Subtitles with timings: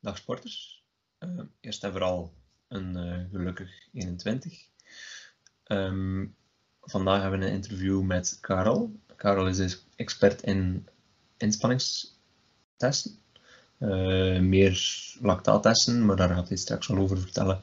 [0.00, 0.84] Dag sporters.
[1.20, 2.32] Uh, eerst en vooral
[2.68, 4.68] een uh, gelukkig 21.
[5.66, 6.34] Um,
[6.80, 9.00] vandaag hebben we een interview met Karel.
[9.16, 10.88] Karel is expert in
[11.36, 13.18] inspanningstesten.
[13.78, 17.60] Uh, meer lactaattesten, maar daar gaat hij straks wel over vertellen.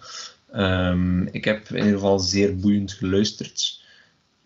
[1.32, 3.82] Ik heb in ieder geval zeer boeiend geluisterd.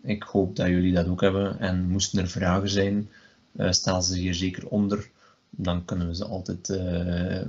[0.02, 1.58] Ik hoop dat jullie dat ook hebben.
[1.58, 3.10] En moesten er vragen zijn,
[3.56, 5.10] uh, stel ze hier zeker onder.
[5.50, 7.40] Dan kunnen we ze altijd uh,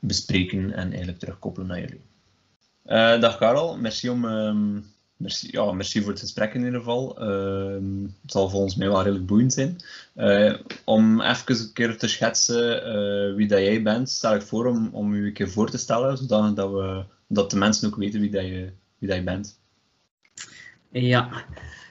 [0.00, 2.00] bespreken en eigenlijk terugkoppelen naar jullie.
[2.86, 4.84] Uh, dag Karel, merci, om, um,
[5.16, 7.22] merci, ja, merci voor het gesprek in ieder geval.
[7.22, 9.76] Uh, het zal volgens mij wel redelijk boeiend zijn.
[10.16, 14.88] Uh, om even een keer te schetsen wie dat jij bent, stel ik voor om,
[14.92, 18.20] om u een keer voor te stellen, zodat dat, we, dat de mensen ook weten
[18.20, 19.60] wie, dat je, wie dat je bent.
[20.90, 21.44] Ja,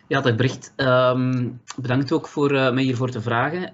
[0.08, 0.74] ja dat bericht.
[0.78, 3.74] Um, bedankt ook voor mij hiervoor te vragen.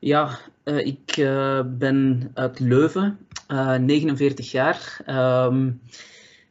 [0.00, 3.18] Ja, uh, ik uh, ben uit Leuven,
[3.48, 5.00] uh, 49 jaar.
[5.46, 5.80] Um,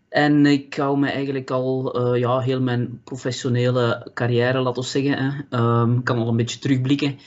[0.09, 5.59] en ik hou me eigenlijk al ja, heel mijn professionele carrière, laten we zeggen, Ik
[5.59, 7.19] um, kan al een beetje terugblikken,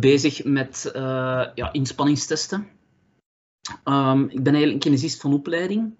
[0.00, 0.90] bezig met
[1.54, 2.68] ja, inspanningstesten.
[3.84, 5.94] Um, ik ben eigenlijk kinesist van opleiding.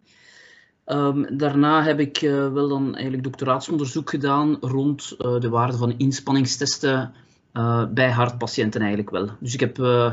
[1.33, 2.19] Daarna heb ik
[2.53, 7.15] wel dan eigenlijk doctoraatsonderzoek gedaan rond de waarde van inspanningstesten
[7.57, 9.29] uh, bij hartpatiënten eigenlijk wel.
[9.41, 10.13] Dus ik heb uh,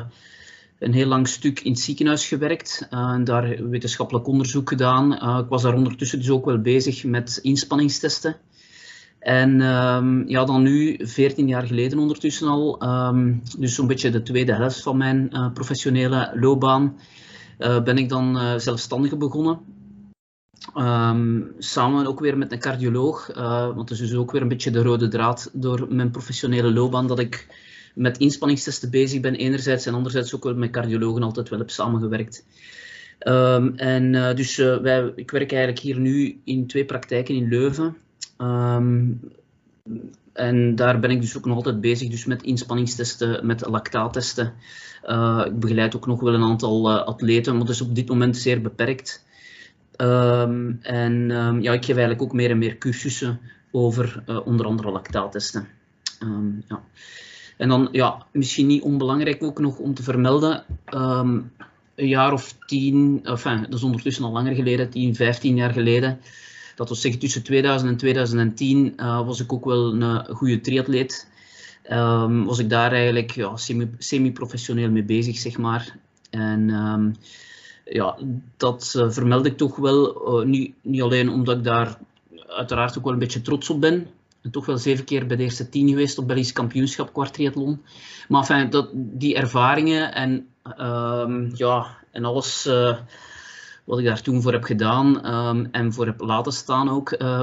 [0.80, 5.14] een heel lang stuk in het ziekenhuis gewerkt uh, en daar wetenschappelijk onderzoek gedaan.
[5.14, 8.36] ik was daar ondertussen dus ook wel bezig met inspanningstesten.
[9.20, 14.22] En um, ja, dan nu, 14 jaar geleden ondertussen al, um, dus zo'n beetje de
[14.22, 16.98] tweede helft van mijn professionele loopbaan,
[17.58, 19.60] ben ik dan zelfstandig begonnen.
[20.78, 24.48] Um, samen ook weer met een cardioloog, uh, want het is dus ook weer een
[24.48, 27.48] beetje de rode draad door mijn professionele loopbaan dat ik
[27.96, 32.46] met inspanningstesten bezig ben enerzijds en anderzijds ook wel met cardiologen altijd wel heb samengewerkt.
[33.28, 37.48] Um, en uh, dus uh, wij, ik werk eigenlijk hier nu in twee praktijken in
[37.48, 37.98] Leuven.
[38.38, 39.20] Um,
[40.34, 44.54] en daar ben ik dus ook nog altijd bezig dus met inspanningstesten, met lactaattesten.
[45.46, 48.62] ik begeleid ook nog wel een aantal atleten, maar dat is op dit moment zeer
[48.62, 49.26] beperkt.
[49.98, 53.40] Um, en um, ja, ik geef eigenlijk ook meer en meer cursussen
[53.72, 55.68] over uh, onder andere lactaattesten.
[56.24, 56.82] Um, ja.
[57.58, 60.64] En dan, ja, misschien niet onbelangrijk ook nog om te vermelden,
[61.96, 66.20] een jaar of tien, enfin, dat is ondertussen al langer geleden, 10, 15 jaar geleden,
[66.76, 71.28] dat was zeggen tussen 2000 en 2010, uh, was ik ook wel een goede triatleet.
[72.46, 73.56] was ik daar eigenlijk ja,
[73.98, 75.98] semi-professioneel mee bezig, zeg maar.
[76.30, 76.70] En
[77.86, 78.18] ja,
[78.58, 80.30] dat uh, vermeld ik toch wel.
[80.40, 81.98] Uh, niet, niet alleen omdat ik daar
[82.48, 84.08] uiteraard ook wel een beetje trots op ben.
[84.42, 87.82] En toch wel zeven keer bij de eerste tien geweest op Belgisch kampioenschap kwartriathlon.
[88.28, 90.48] Maar enfin, dat, die ervaringen en,
[90.80, 92.98] uh, ja, en alles uh,
[93.84, 97.42] wat ik daar toen voor heb gedaan um, en voor heb laten staan ook, uh,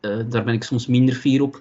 [0.00, 1.60] daar ben ik soms minder fier op.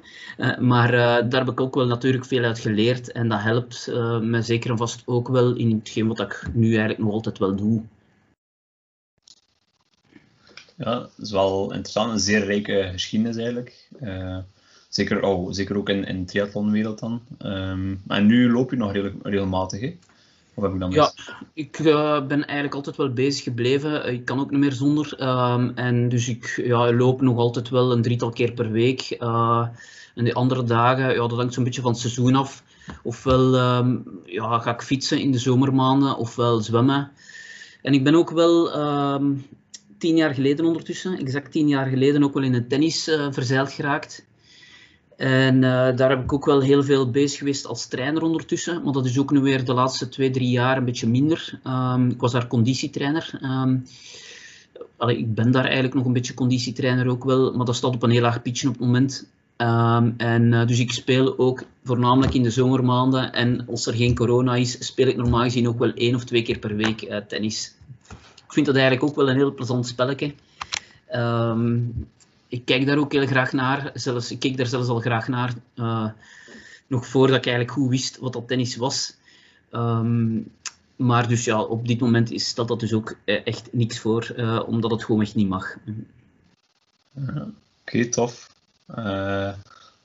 [0.59, 0.91] Maar
[1.29, 3.11] daar heb ik ook wel natuurlijk veel uit geleerd.
[3.11, 3.87] En dat helpt
[4.21, 7.55] me zeker en vast ook wel in hetgeen wat ik nu eigenlijk nog altijd wel
[7.55, 7.83] doe.
[10.75, 12.11] Ja, dat is wel interessant.
[12.11, 13.87] Een zeer rijke geschiedenis eigenlijk.
[14.01, 14.37] Uh,
[14.89, 17.21] zeker, oh, zeker ook in, in de triathlonwereld dan.
[17.43, 19.97] Um, en nu loop je nog redelijk, regelmatig, hè?
[20.53, 21.11] Of heb ik dan Ja,
[21.53, 24.13] ik uh, ben eigenlijk altijd wel bezig gebleven.
[24.13, 25.21] Ik kan ook niet meer zonder.
[25.21, 29.17] Um, en dus ik ja, loop nog altijd wel een drietal keer per week.
[29.19, 29.67] Uh,
[30.15, 32.63] en de andere dagen, ja, dat hangt zo'n beetje van het seizoen af.
[33.03, 37.11] Ofwel um, ja, ga ik fietsen in de zomermaanden, ofwel zwemmen.
[37.81, 39.45] En ik ben ook wel um,
[40.05, 43.71] tien jaar geleden ondertussen, exact tien jaar geleden, ook wel in het tennis uh, verzeild
[43.71, 44.25] geraakt.
[45.17, 45.61] En uh,
[45.95, 48.83] daar heb ik ook wel heel veel bezig geweest als trainer ondertussen.
[48.83, 51.59] Maar dat is ook nu weer de laatste twee, drie jaar een beetje minder.
[51.67, 53.39] Um, ik was daar conditietrainer.
[54.97, 57.53] Allee, ik ben daar eigenlijk nog een beetje conditietrainer ook wel.
[57.53, 59.27] Maar dat staat op een heel laag pitje op het moment.
[59.57, 63.33] Um, en uh, dus ik speel ook voornamelijk in de zomermaanden.
[63.33, 66.41] En als er geen corona is, speel ik normaal gezien ook wel één of twee
[66.41, 67.73] keer per week tennis
[68.55, 70.33] vind dat eigenlijk ook wel een heel plezant spelletje.
[71.13, 72.07] Um,
[72.47, 73.91] ik kijk daar ook heel graag naar.
[73.93, 75.53] Zelfs, ik keek daar zelfs al graag naar.
[75.75, 76.09] Uh,
[76.87, 79.15] nog voordat ik eigenlijk goed wist wat dat tennis was.
[79.71, 80.51] Um,
[80.95, 84.33] maar dus ja, op dit moment is dat, dat dus ook eh, echt niks voor,
[84.37, 85.77] uh, omdat het gewoon echt niet mag.
[87.81, 88.49] Oké, tof.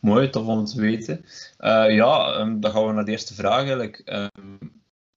[0.01, 1.25] Mooi, tof om te weten.
[1.89, 4.03] ja, um, dan gaan we naar de eerste vraag eigenlijk.
[4.05, 4.73] Um,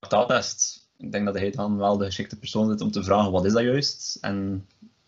[0.07, 3.45] taaltest ik denk dat hij dan wel de geschikte persoon is om te vragen wat
[3.45, 4.17] is dat juist?
[4.21, 4.67] En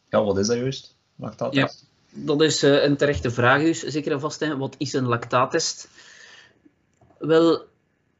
[0.09, 0.95] ja, wat is dat juist?
[1.15, 1.85] Lactaattest?
[2.09, 4.47] Ja, dat is uh, een terechte vraag dus, zeker en vast.
[4.57, 5.89] Wat is een lactaattest?
[7.19, 7.61] Wel,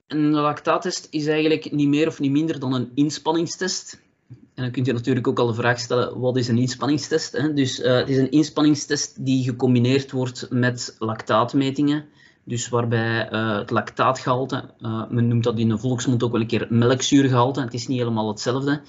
[0.08, 4.00] een lactaattest is eigenlijk niet meer of niet minder dan een inspanningstest.
[4.30, 7.32] En dan kun je natuurlijk ook al de vraag stellen, wat is een inspanningstest?
[7.32, 7.54] Hè?
[7.54, 12.06] Dus uh, het is een inspanningstest die gecombineerd wordt met lactaatmetingen.
[12.48, 16.48] Dus waarbij uh, het lactaatgehalte, uh, men noemt dat in de volksmond ook wel een
[16.48, 18.82] keer melkzuurgehalte, het is niet helemaal hetzelfde,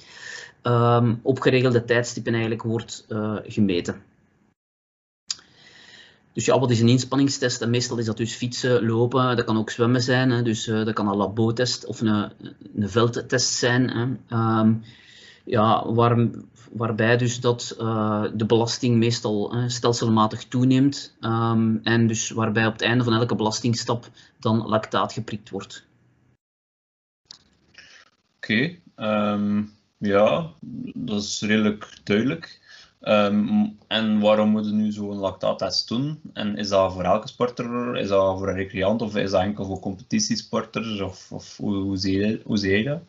[0.63, 3.07] um, op geregelde tijdstippen eigenlijk wordt
[3.47, 4.03] gemeten.
[6.33, 7.63] Dus ja, wat is een inspanningstest?
[7.63, 10.31] En meestal is dat dus fietsen, lopen, dat kan ook zwemmen zijn.
[10.31, 10.43] Hè.
[10.43, 12.31] Dus dat kan een labotest of een,
[12.77, 13.91] een veldtest zijn.
[13.91, 14.03] Hè.
[14.61, 14.83] Um,
[15.45, 16.29] ja, waar,
[16.73, 21.17] waarbij dus dat uh, de belasting meestal uh, stelselmatig toeneemt.
[21.21, 24.09] Um, en dus waarbij op het einde van elke belastingstap
[24.39, 25.87] dan lactaat geprikt wordt.
[28.37, 30.51] Oké, okay, um, ja,
[30.95, 32.65] dat is redelijk duidelijk.
[33.01, 36.21] Um, en waarom moeten we nu zo'n lactaattest doen?
[36.33, 39.65] En is dat voor elke sporter, is dat voor een recreant of is dat enkel
[39.65, 41.01] voor competitiesporters?
[41.01, 43.03] Of, of hoe, hoe, zie je, hoe zie je dat?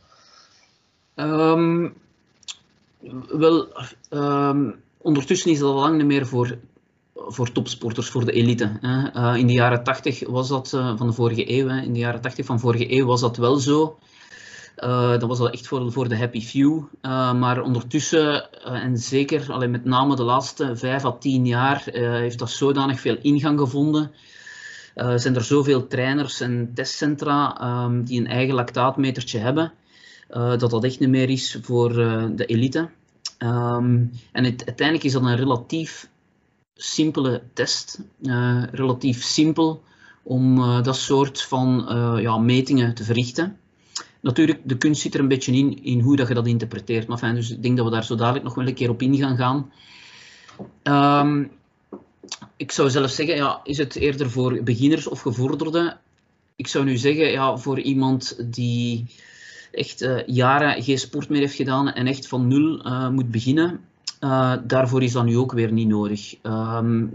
[1.15, 1.93] Um,
[3.27, 3.67] wel,
[4.09, 6.57] um, ondertussen is dat al lang niet meer voor,
[7.15, 8.77] voor topsporters, voor de elite.
[8.81, 9.15] Hè.
[9.15, 11.67] Uh, in de jaren 80 was dat uh, van de vorige eeuw.
[11.67, 11.81] Hè.
[11.81, 13.99] In de jaren 80 van vorige eeuw was dat wel zo.
[14.77, 16.83] Uh, dat was al echt voor, voor de happy few.
[17.35, 22.49] Maar ondertussen, en zeker alleen met name de laatste vijf à tien jaar, heeft dat
[22.49, 24.11] zodanig veel ingang gevonden.
[25.15, 29.73] zijn er zoveel trainers en testcentra um, die een eigen lactaatmetertje hebben,
[30.27, 31.93] dat dat echt niet meer is voor
[32.35, 32.89] de elite.
[33.39, 36.09] Um, en het, uiteindelijk is dat een relatief
[36.73, 37.99] simpele test.
[38.71, 39.83] relatief simpel
[40.23, 41.85] om dat soort van
[42.21, 43.57] ja, metingen te verrichten.
[44.21, 47.07] Natuurlijk, de kunst zit er een beetje in, in hoe dat je dat interpreteert.
[47.07, 49.01] Maar fijn, dus ik denk dat we daar zo dadelijk nog wel een keer op
[49.01, 49.71] in gaan gaan.
[51.27, 51.51] Um,
[52.55, 55.97] ik zou zelf zeggen, ja, is het eerder voor beginners of gevorderden?
[56.55, 59.05] Ik zou nu zeggen, ja, voor iemand die
[59.77, 63.79] echt uh, jaren geen sport meer heeft gedaan en echt van nul uh, moet beginnen,
[64.21, 66.35] uh, daarvoor is dat nu ook weer niet nodig.
[66.43, 67.11] Um,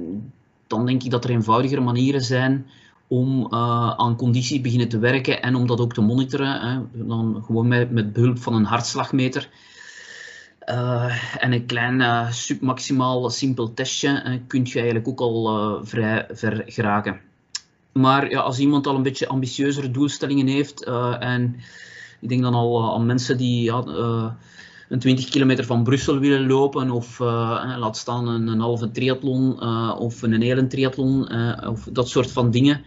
[0.67, 2.67] dan denk ik dat er eenvoudigere manieren zijn
[3.09, 6.61] om uh, aan conditie beginnen te werken en om dat ook te monitoren.
[6.61, 7.05] Hè.
[7.07, 9.49] Dan gewoon met, met behulp van een hartslagmeter.
[10.69, 16.63] Uh, en een klein uh, submaximaal simpel testje kun je eigenlijk ook al vrij ver
[16.67, 17.21] geraken.
[17.93, 20.85] Maar ja, als iemand al een beetje ambitieuzere doelstellingen heeft
[21.21, 21.57] en
[22.23, 23.85] ik denk dan al aan mensen die ja,
[24.89, 29.61] een 20 kilometer van Brussel willen lopen of laat staan een, een halve triathlon
[29.99, 31.29] of een hele triathlon
[31.67, 32.85] of dat soort van dingen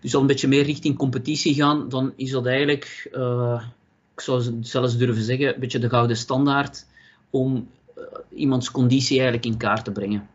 [0.00, 3.08] dus al een beetje meer richting competitie gaan, dan is dat eigenlijk,
[4.14, 6.86] ik zou zelfs durven zeggen, een beetje de gouden standaard
[7.30, 7.68] om
[8.34, 10.28] iemands conditie eigenlijk in kaart te brengen.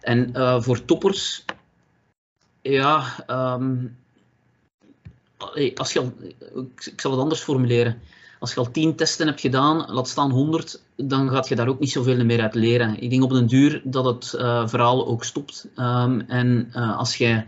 [0.00, 0.32] En
[0.62, 1.44] voor toppers,
[2.62, 3.98] ja, um,
[5.74, 6.10] als je,
[6.84, 8.00] ik zal het anders formuleren
[8.40, 11.78] als je al 10 testen hebt gedaan, laat staan 100, dan gaat je daar ook
[11.78, 13.00] niet zoveel meer uit leren.
[13.00, 15.68] Ik denk op een duur dat het uh, verhaal ook stopt.
[15.76, 17.44] Um, en uh, als je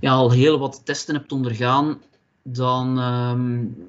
[0.00, 2.00] ja, al heel wat testen hebt ondergaan,
[2.42, 3.88] dan, um,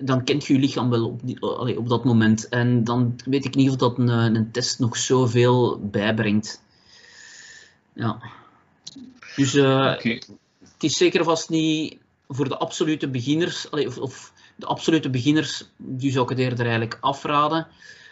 [0.00, 2.48] dan kent je je lichaam wel op, die, allee, op dat moment.
[2.48, 6.62] En dan weet ik niet of dat een, een test nog zoveel bijbrengt.
[7.94, 8.18] Ja.
[9.36, 10.22] Dus uh, okay.
[10.58, 12.01] het is zeker vast niet
[12.34, 16.98] voor de absolute beginners, of, of de absolute beginners, die zou ik het eerder eigenlijk
[17.00, 17.66] afraden.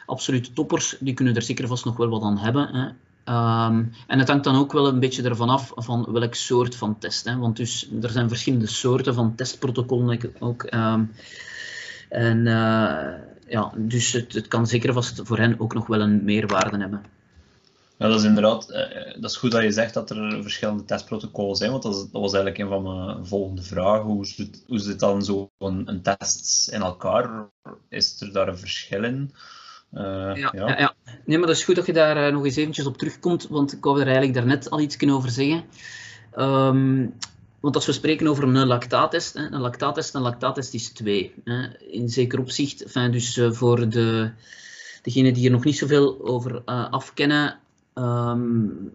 [0.07, 2.69] Absolute toppers, die kunnen er zeker vast nog wel wat aan hebben.
[2.75, 2.89] Hè.
[3.25, 6.99] Um, en het hangt dan ook wel een beetje ervan af van welk soort van
[6.99, 7.25] test.
[7.25, 7.37] Hè.
[7.37, 10.67] Want dus, er zijn verschillende soorten van testprotocollen ook.
[10.75, 11.13] Um,
[12.09, 13.13] en uh,
[13.49, 17.03] ja, dus het, het kan zeker vast voor hen ook nog wel een meerwaarde hebben.
[18.09, 21.71] Dat is inderdaad, uh, dat is goed dat je zegt dat er verschillende testprotocollen zijn,
[21.71, 24.05] want dat, is, dat was eigenlijk een van mijn volgende vragen.
[24.05, 27.49] Hoe zit, hoe zit dan zo een, een test in elkaar?
[27.89, 29.35] Is er daar een verschil in?
[29.93, 30.51] Uh, ja, ja.
[30.53, 33.49] Ja, ja, Nee, maar dat is goed dat je daar nog eens eventjes op terugkomt,
[33.49, 35.65] want ik wou er eigenlijk daarnet al iets over zeggen.
[36.39, 37.15] Um,
[37.61, 41.35] want als we spreken over een lactaattest, een lactaattest, een lactaattest is twee.
[41.45, 44.31] Hè, in zeker opzicht, enfin, dus voor de,
[45.03, 47.59] degenen die er nog niet zoveel over afkennen,
[48.01, 48.93] Um,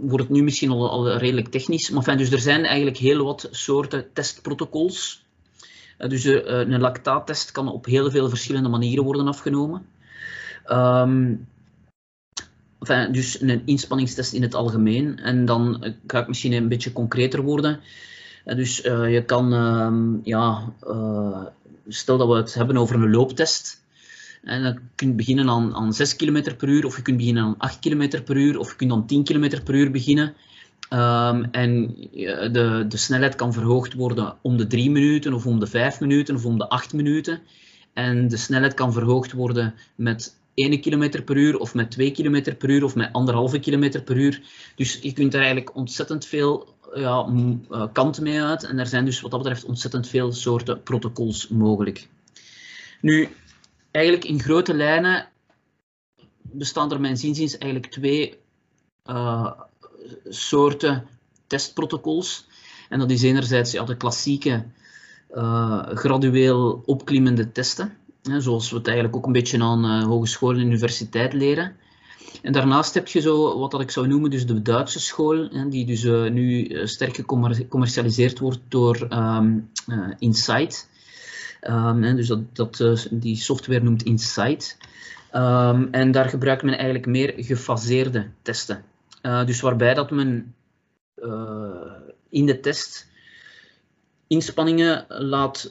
[0.00, 1.90] wordt het nu misschien al, al redelijk technisch.
[1.90, 5.24] Maar enfin, dus er zijn eigenlijk heel wat soorten testprotocols.
[5.98, 9.86] Uh, dus uh, een lactaattest kan op heel veel verschillende manieren worden afgenomen.
[10.70, 11.46] Um,
[13.10, 15.18] dus een inspanningstest in het algemeen.
[15.18, 17.80] En dan ga ik misschien een beetje concreter worden.
[18.44, 20.72] dus je kan, um, ja,
[21.88, 23.81] stel dat we het hebben over een looptest.
[24.42, 27.54] En dan kun beginnen aan, aan 6 km per uur, of je kunt beginnen aan
[27.58, 30.34] 8 km per uur, of je kunt aan 10 km per uur beginnen.
[30.90, 31.94] Um, en
[32.52, 36.34] de, de snelheid kan verhoogd worden om de 3 minuten, of om de 5 minuten,
[36.34, 37.40] of om de 8 minuten.
[37.92, 42.56] En de snelheid kan verhoogd worden met 1 km per uur of met 2 km
[42.56, 43.10] per uur of met
[43.54, 44.42] 1,5 km per uur.
[44.74, 47.28] Dus je kunt er eigenlijk ontzettend veel ja,
[47.70, 48.64] uh, kanten mee uit.
[48.64, 52.08] En er zijn dus wat dat betreft ontzettend veel soorten protocols mogelijk.
[53.00, 53.28] Nu,
[53.92, 55.28] eigenlijk in grote lijnen
[56.42, 58.38] bestaan er mijn zinziens eigenlijk twee
[59.06, 59.52] uh,
[60.28, 61.06] soorten
[61.46, 62.46] testprotocols.
[62.88, 64.64] En dat is enerzijds ja, de klassieke
[65.34, 70.52] uh, gradueel opklimmende testen, hè, zoals we het eigenlijk ook een beetje aan uh, hogeschool
[70.52, 71.76] en universiteit leren.
[72.42, 75.68] En daarnaast heb je zo wat dat ik zou noemen dus de Duitse school, hè,
[75.68, 79.70] die dus nu sterk gecommercialiseerd wordt door um,
[80.18, 80.90] Insight.
[81.68, 84.78] Um, dus dat, dat, die software noemt Insight.
[85.34, 88.84] Um, en daar gebruikt men eigenlijk meer gefaseerde testen.
[89.22, 90.54] dus waarbij dat men
[92.28, 93.10] in de test
[94.26, 95.70] inspanningen laat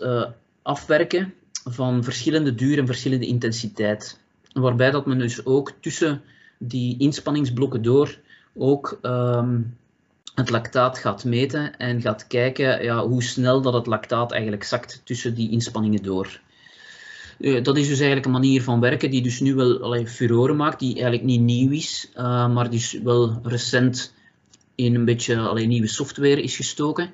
[0.62, 1.34] afwerken
[1.64, 4.20] van verschillende duur en verschillende intensiteit.
[4.54, 6.22] Waarbij dat men dus ook tussen
[6.58, 8.20] die inspanningsblokken door
[8.54, 9.78] ook um,
[10.36, 15.02] het lactaat gaat meten en gaat kijken ja, hoe snel dat het lactaat eigenlijk zakt
[15.04, 16.40] tussen die inspanningen door.
[17.40, 20.56] Uh, dat is dus eigenlijk een manier van werken die dus nu wel allee, furoren
[20.56, 24.14] maakt, die eigenlijk niet nieuw is, uh, maar dus wel recent
[24.76, 27.10] in een beetje alleen nieuwe software is gestoken.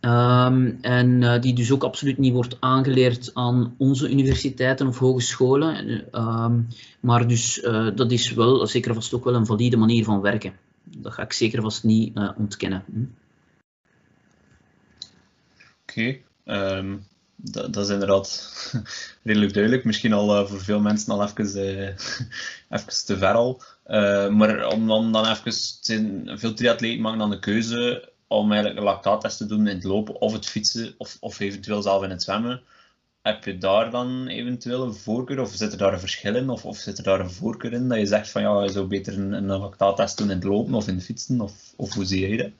[0.00, 6.04] Um, en uh, die dus ook absoluut niet wordt aangeleerd aan onze universiteiten of hogescholen.
[6.12, 6.68] Um,
[7.00, 10.52] maar dus dat is wel zeker vast ook wel een valide manier van werken.
[10.98, 12.84] Dat ga ik zeker vast niet uh, ontkennen.
[12.92, 13.04] Hm.
[15.82, 17.06] Oké, um,
[17.36, 18.52] dat, dat, is inderdaad
[19.22, 19.84] redelijk duidelijk.
[19.84, 21.46] Misschien al voor veel mensen al even,
[22.70, 23.62] even te ver al.
[24.30, 28.86] maar om dan, dan even, zijn, veel triatleten maken dan de keuze om eigenlijk een
[28.86, 32.22] lactaattest te doen in het lopen of het fietsen of, of eventueel zelf in het
[32.22, 32.62] zwemmen.
[33.22, 36.64] Heb je daar dan eventueel een voorkeur of zit er daar een verschil in of,
[36.64, 39.18] of zit er daar een voorkeur in dat je zegt van ja, je zou beter
[39.18, 42.28] een, een lactaattest doen in het lopen of in het fietsen of, of hoe zie
[42.28, 42.50] jij dat?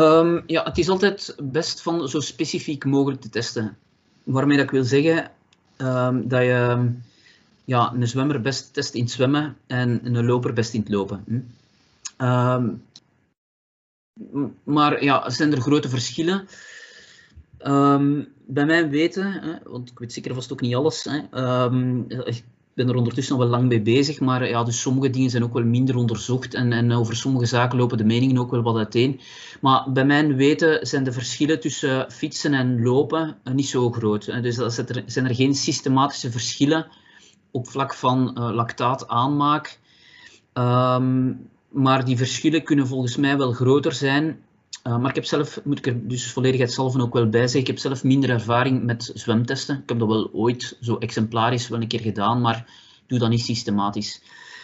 [0.00, 3.76] Um, ja, het is altijd best van zo specifiek mogelijk te testen.
[4.22, 5.30] Waarmee dat ik wil zeggen
[5.78, 6.90] um, dat je
[7.64, 11.24] ja, een zwemmer best test in het zwemmen en een loper best in het lopen.
[11.26, 11.40] Hm?
[12.26, 12.84] Um,
[14.64, 16.48] maar ja, zijn er grote verschillen?
[17.66, 22.04] Um, bij mijn weten, hè, want ik weet zeker vast ook niet alles, hè, um,
[22.08, 25.44] ik ben er ondertussen al wel lang mee bezig, maar ja, dus sommige dingen zijn
[25.44, 28.76] ook wel minder onderzocht en, en over sommige zaken lopen de meningen ook wel wat
[28.76, 29.20] uiteen.
[29.60, 34.26] Maar bij mijn weten zijn de verschillen tussen fietsen en lopen niet zo groot.
[34.26, 34.40] Hè.
[34.40, 36.86] Dus er zijn er geen systematische verschillen
[37.50, 39.78] op vlak van uh, lactaataanmaak.
[40.54, 44.40] Um, maar die verschillen kunnen volgens mij wel groter zijn.
[44.86, 47.66] Uh, maar ik heb zelf, moet ik er dus volledigheidshalve ook wel bij zeggen, ik
[47.66, 49.78] heb zelf minder ervaring met zwemtesten.
[49.82, 52.70] Ik heb dat wel ooit zo exemplarisch wel een keer gedaan, maar
[53.06, 54.22] doe dat niet systematisch.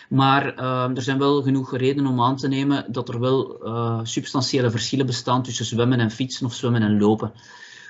[0.08, 4.00] Maar uh, er zijn wel genoeg redenen om aan te nemen dat er wel uh,
[4.02, 7.32] substantiële verschillen bestaan tussen zwemmen en fietsen of zwemmen en lopen.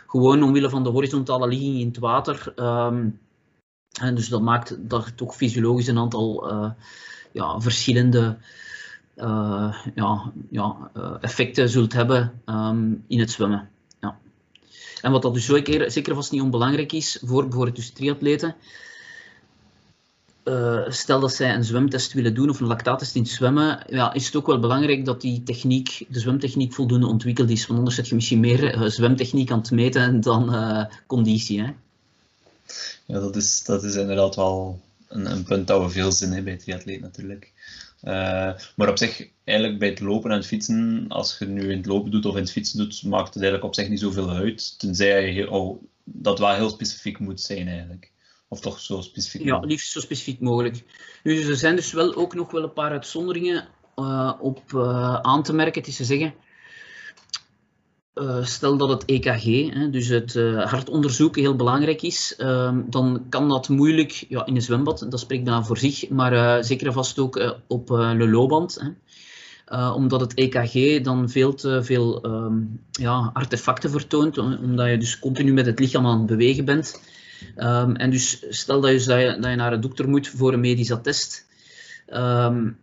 [0.07, 2.53] Gewoon omwille van de horizontale ligging in het water.
[2.57, 3.21] Um,
[4.01, 6.49] en dus dat maakt dat toch fysiologisch een aantal
[7.33, 8.39] ja, verschillende
[9.95, 13.69] ja, ja, uh, effecten zult hebben um, in het zwemmen.
[14.01, 14.19] Ja.
[15.01, 18.55] En wat dat dus zeker, zeker vast niet onbelangrijk is voor bijvoorbeeld dus triatleten.
[20.45, 24.27] Uh, stel dat zij een zwemtest willen doen of een lactaattest in zwemmen, ja, is
[24.27, 27.67] het ook wel belangrijk dat die techniek, de zwemtechniek voldoende ontwikkeld is.
[27.67, 30.55] Want anders zet je misschien meer zwemtechniek aan het meten dan
[31.07, 31.61] conditie.
[31.61, 31.73] Hè?
[33.07, 36.45] Ja, dat is, dat is inderdaad wel een, een punt dat we veel zin hebben
[36.45, 37.53] bij triatleet natuurlijk.
[38.07, 41.77] Uh, maar op zich, eigenlijk bij het lopen en het fietsen, als je nu in
[41.77, 44.31] het lopen doet of in het fietsen doet, maakt het eigenlijk op zich niet zoveel
[44.31, 44.79] uit.
[44.79, 48.13] Tenzij je oh, dat wel heel specifiek moet zijn eigenlijk.
[48.49, 50.85] Of toch zo specifiek Ja, liefst zo specifiek mogelijk.
[51.23, 55.43] Dus er zijn dus wel ook nog wel een paar uitzonderingen uh, op uh, aan
[55.43, 55.81] te merken.
[55.81, 56.35] Het is te zeggen,
[58.23, 63.27] uh, stel dat het EKG, hè, dus het uh, hartonderzoek, heel belangrijk is, uh, dan
[63.29, 66.87] kan dat moeilijk ja, in een zwembad, dat spreekt dan voor zich, maar uh, zeker
[66.87, 68.81] en vast ook op een loopband.
[69.67, 69.89] Hè.
[69.89, 75.53] omdat het EKG dan veel te veel um, ja, artefacten vertoont, omdat je dus continu
[75.53, 77.01] met het lichaam aan het bewegen bent.
[77.57, 80.93] Um, en dus stel dat je, dat je naar een dokter moet voor een medisch
[80.93, 81.46] attest,
[82.09, 82.79] Um,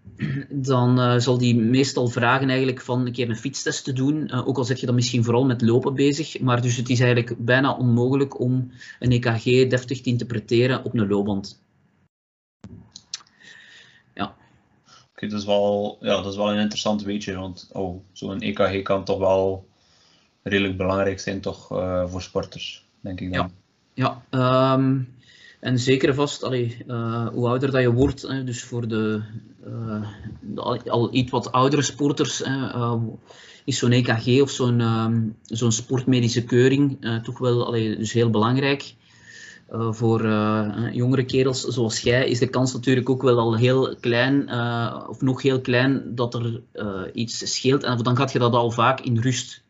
[0.49, 4.29] dan uh, zal die meestal vragen eigenlijk van een keer een fietstest te doen.
[4.33, 6.39] Uh, ook al zit je dan misschien vooral met lopen bezig.
[6.39, 11.07] Maar dus het is eigenlijk bijna onmogelijk om een EKG deftig te interpreteren op een
[11.07, 11.61] loopband.
[14.13, 14.25] Ja.
[14.25, 14.35] Oké,
[15.15, 17.35] okay, dat, is wel, ja, dat is wel een interessant weetje.
[17.35, 19.67] Want oh, zo'n EKG kan toch wel
[20.43, 23.41] redelijk belangrijk zijn toch, uh, voor sporters, denk ik dan.
[23.41, 23.51] Ja.
[23.93, 25.01] Ja, ehm,
[25.63, 29.22] en zeker vast, allee, uh, hoe ouder dat je wordt, hè, dus voor de,
[29.67, 30.03] uh,
[30.41, 33.01] de al, iets wat oudere sporters, hè, uh,
[33.65, 38.96] is zo'n EKG of zo'n um, zo'n sportmedische keuring toch wel allee, dus heel belangrijk.
[39.70, 40.22] Voor
[40.91, 44.50] jongere kerels zoals jij is de kans natuurlijk ook wel al heel klein,
[45.10, 46.62] of nog heel klein, dat er
[47.13, 47.84] iets scheelt.
[47.84, 49.62] En dan gaat je dat al vaak in rust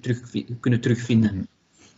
[0.00, 0.20] terug,
[0.60, 1.48] kunnen terugvinden.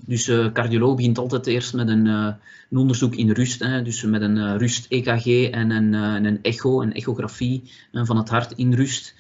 [0.07, 2.33] Dus uh, cardioloog begint altijd eerst met een, uh,
[2.71, 5.93] een onderzoek in rust, hè, dus met een uh, rust-EKG en een,
[6.25, 9.15] een echo, een echografie van het hart in rust,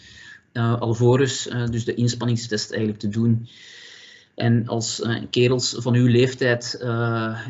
[0.78, 3.48] alvorens dus de inspanningstest eigenlijk te doen.
[4.34, 6.76] En als kerels van uw leeftijd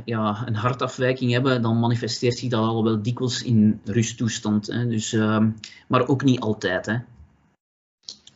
[0.04, 4.66] ja, een hartafwijking hebben, dan manifesteert zich dat al wel dikwijls in rusttoestand.
[4.66, 5.12] Hè, dus,
[5.88, 6.86] maar ook niet altijd.
[6.86, 6.96] Hè.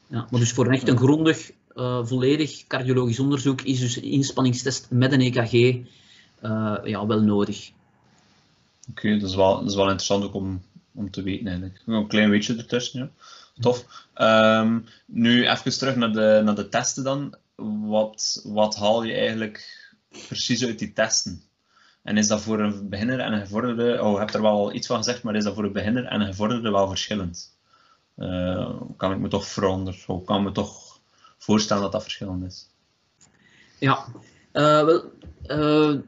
[0.06, 4.02] Ja, maar dus voor een echt een grondig uh, volledig cardiologisch onderzoek is dus een
[4.02, 7.70] inspanningstest met een EKG uh, ja, wel nodig.
[8.90, 10.62] Oké, dat, is wel, dat is wel interessant ook om,
[10.94, 11.80] om te weten eigenlijk.
[11.86, 13.10] Een klein beetje ertussen, ja.
[13.60, 14.06] Tof.
[14.14, 17.34] Um, nu even terug naar de, naar de testen dan.
[17.86, 19.88] Wat, wat haal je eigenlijk
[20.28, 21.42] precies uit die testen?
[22.02, 24.86] En is dat voor een beginner en een gevorderde, oh, je hebt er wel iets
[24.86, 27.56] van gezegd, maar is dat voor een beginner en een gevorderde wel verschillend?
[28.16, 30.00] Uh, kan ik me toch veranderen?
[30.06, 30.87] Hoe kan me toch
[31.38, 32.66] voorstellen dat dat verschillend is.
[33.78, 34.04] Ja,
[34.52, 35.02] uh, wel,
[35.46, 36.00] uh,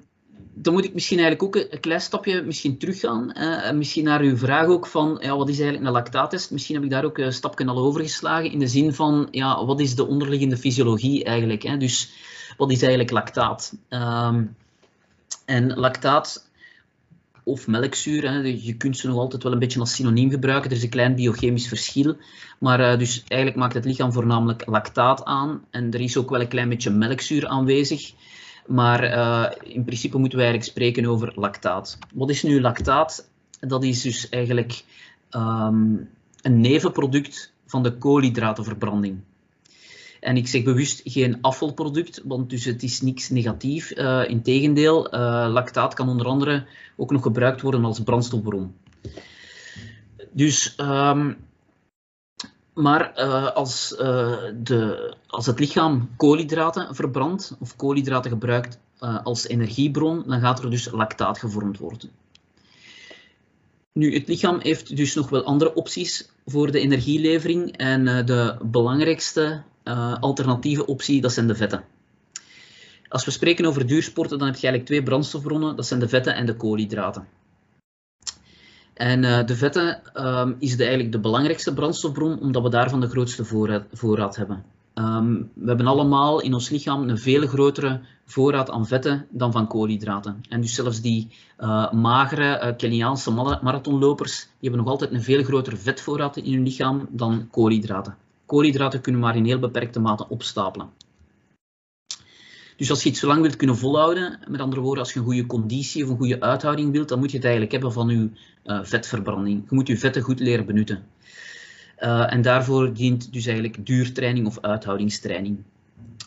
[0.54, 3.32] dan moet ik misschien eigenlijk ook een klein stapje misschien teruggaan.
[3.76, 6.50] Misschien naar uw vraag ook van, ja, wat is eigenlijk een lactaattest?
[6.50, 9.64] Misschien heb ik daar ook een stapje al over geslagen in de zin van, ja,
[9.64, 11.62] wat is de onderliggende fysiologie eigenlijk?
[11.62, 11.76] Hè?
[11.76, 12.12] Dus
[12.56, 13.72] wat is eigenlijk lactaat?
[13.88, 14.56] Um,
[15.44, 16.49] en lactaat
[17.50, 18.30] of melkzuur.
[18.30, 18.38] Hè.
[18.38, 20.70] Je kunt ze nog altijd wel een beetje als synoniem gebruiken.
[20.70, 22.16] Er is een klein biochemisch verschil.
[22.58, 25.64] Maar uh, dus eigenlijk maakt het lichaam voornamelijk lactaat aan.
[25.70, 28.12] En er is ook wel een klein beetje melkzuur aanwezig.
[28.66, 31.98] Maar uh, in principe moeten we eigenlijk spreken over lactaat.
[32.14, 33.28] Wat is nu lactaat?
[33.60, 34.84] Dat is dus eigenlijk
[35.30, 36.08] um,
[36.42, 39.20] een nevenproduct van de koolhydratenverbranding.
[40.20, 43.96] En ik zeg bewust geen afvalproduct, want dus het is niks negatief.
[43.96, 48.74] Uh, Integendeel, uh, lactaat kan onder andere ook nog gebruikt worden als brandstofbron.
[50.32, 51.36] Dus, um,
[52.74, 53.88] maar uh, als,
[54.56, 58.78] de, als het lichaam koolhydraten verbrandt of koolhydraten gebruikt
[59.22, 62.10] als energiebron, dan gaat er dus lactaat gevormd worden.
[63.92, 69.62] Nu, het lichaam heeft dus nog wel andere opties voor de energielevering en de belangrijkste
[70.20, 71.84] alternatieve optie, dat zijn de vetten.
[73.08, 76.34] Als we spreken over duursporten, dan heb je eigenlijk twee brandstofbronnen, dat zijn de vetten
[76.34, 77.26] en de koolhydraten.
[78.94, 83.08] En uh, de vetten um, is de, eigenlijk de belangrijkste brandstofbron, omdat we daarvan de
[83.08, 84.64] grootste voorraad, voorraad hebben.
[84.94, 89.66] Um, we hebben allemaal in ons lichaam een veel grotere voorraad aan vetten dan van
[89.66, 90.40] koolhydraten.
[90.48, 93.30] En dus zelfs die uh, magere Keniaanse
[93.62, 98.16] marathonlopers, die hebben nog altijd een veel grotere vetvoorraad in hun lichaam dan koolhydraten.
[98.50, 100.88] Koolhydraten kunnen maar in heel beperkte mate opstapelen.
[102.76, 105.24] Dus als je iets zo lang wilt kunnen volhouden, met andere woorden, als je een
[105.24, 108.30] goede conditie of een goede uithouding wilt, dan moet je het eigenlijk hebben van je
[108.64, 109.62] uh, vetverbranding.
[109.68, 111.06] Je moet je vetten goed leren benutten.
[111.98, 115.58] Uh, en daarvoor dient dus eigenlijk duurtraining of uithoudingstraining.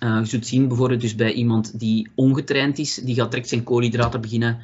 [0.04, 3.64] Uh, je zult zien bijvoorbeeld dus bij iemand die ongetraind is, die gaat direct zijn
[3.64, 4.60] koolhydraten beginnen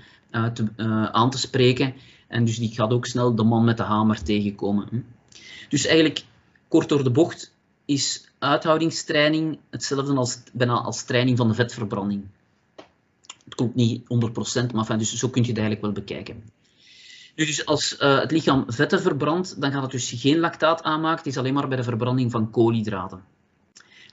[1.11, 1.93] aan te spreken.
[2.27, 5.05] En dus die gaat ook snel de man met de hamer tegenkomen.
[5.69, 6.23] Dus eigenlijk
[6.69, 7.53] Kort door de bocht
[7.85, 12.27] is uithoudingstraining hetzelfde als, bijna als training van de vetverbranding.
[13.45, 14.05] Het klopt niet 100%,
[14.73, 16.43] maar enfin, dus zo kun je het eigenlijk wel bekijken.
[17.35, 21.17] Dus als uh, het lichaam vetten verbrandt, dan gaat het dus geen lactaat aanmaken.
[21.17, 23.23] Het is alleen maar bij de verbranding van koolhydraten.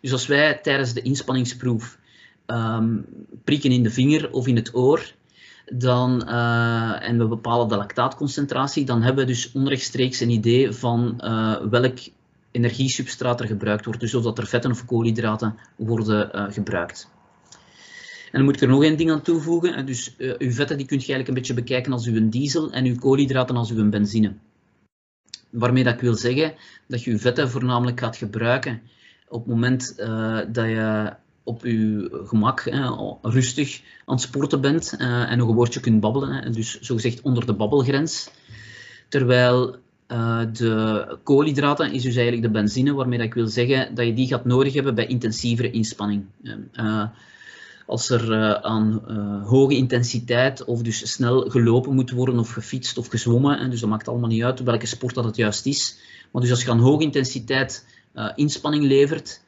[0.00, 1.98] Dus als wij tijdens de inspanningsproef
[2.46, 3.06] um,
[3.44, 5.12] prikken in de vinger of in het oor,
[5.72, 11.20] dan, uh, en we bepalen de lactaatconcentratie, dan hebben we dus onrechtstreeks een idee van
[11.24, 11.98] uh, welk
[12.56, 17.08] energiesubstraat er gebruikt wordt, dus of dat er vetten of koolhydraten worden uh, gebruikt.
[18.24, 19.86] En dan moet ik er nog één ding aan toevoegen.
[19.86, 22.84] Dus uh, uw vetten die kunt je eigenlijk een beetje bekijken als uw diesel en
[22.84, 24.34] uw koolhydraten als uw benzine.
[25.50, 26.54] Waarmee dat ik wil zeggen
[26.88, 28.82] dat je uw vetten voornamelijk gaat gebruiken
[29.28, 29.96] op het moment
[30.52, 32.60] dat je op je gemak,
[33.22, 36.32] rustig aan het sporten bent en nog een woordje kunt babbelen.
[36.32, 38.30] Hè, dus zogezegd onder de babbelgrens.
[39.08, 39.76] Terwijl
[40.08, 44.26] uh, de koolhydraten is dus eigenlijk de benzine, waarmee ik wil zeggen dat je die
[44.26, 46.24] gaat nodig hebben bij intensievere inspanning.
[46.72, 47.04] Uh,
[47.86, 49.02] als er uh, aan
[49.44, 53.88] hoge intensiteit of dus snel gelopen moet worden of gefietst of gezwommen, en dus dat
[53.88, 55.98] maakt allemaal niet uit welke sport dat het juist is.
[56.30, 57.86] Maar dus als je aan hoge intensiteit
[58.34, 59.42] inspanning levert,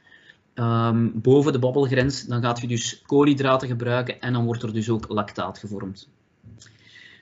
[0.54, 4.88] ehm, boven de babbelgrens, dan gaat je dus koolhydraten gebruiken en dan wordt er dus
[4.88, 6.08] ook lactaat gevormd.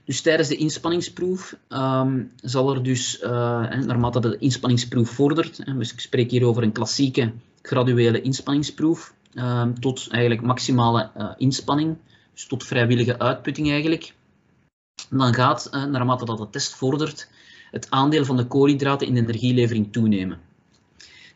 [0.06, 3.28] Dus tijdens de inspanningsproef ehm, zal er dus, uh,
[3.70, 10.08] naarmate de inspanningsproef vordert, dus ik spreek hier over een klassieke graduele inspanningsproef, ehm, tot
[10.10, 11.96] eigenlijk maximale uh, inspanning,
[12.32, 14.14] dus tot vrijwillige uitputting eigenlijk,
[15.10, 17.28] dan gaat, uh, naarmate dat de test vordert,
[17.70, 20.40] het aandeel van de koolhydraten in de energielevering toenemen.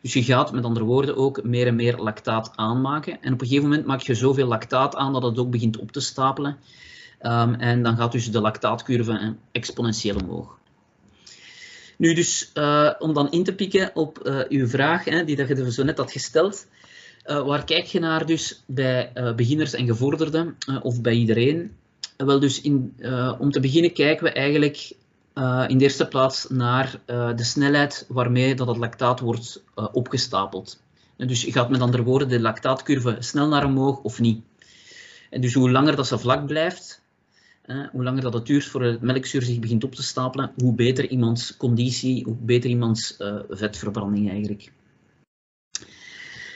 [0.01, 3.21] Dus je gaat met andere woorden ook meer en meer lactaat aanmaken.
[3.21, 5.91] En op een gegeven moment maak je zoveel lactaat aan dat het ook begint op
[5.91, 6.57] te stapelen.
[7.23, 10.57] Um, en dan gaat dus de lactaatcurve exponentieel omhoog.
[11.97, 15.47] Nu dus, uh, om dan in te pikken op uh, uw vraag, hè, die dat
[15.47, 16.67] je zo net had gesteld.
[17.25, 21.75] Uh, waar kijk je naar dus bij beginners en gevorderden, of bij iedereen?
[22.17, 22.95] wel dus in,
[23.39, 24.93] om te beginnen kijken we eigenlijk
[25.67, 26.99] in de eerste plaats naar
[27.35, 30.81] de snelheid waarmee dat het lactaat wordt opgestapeld.
[31.17, 34.43] En dus gaat met andere woorden de lactaatcurve snel naar omhoog of niet.
[35.29, 37.00] En dus hoe langer dat ze vlak blijft,
[37.91, 41.09] hoe langer dat het duurt voor het melkzuur zich begint op te stapelen, hoe beter
[41.09, 44.71] iemands conditie, hoe beter iemands uh, vetverbranding eigenlijk.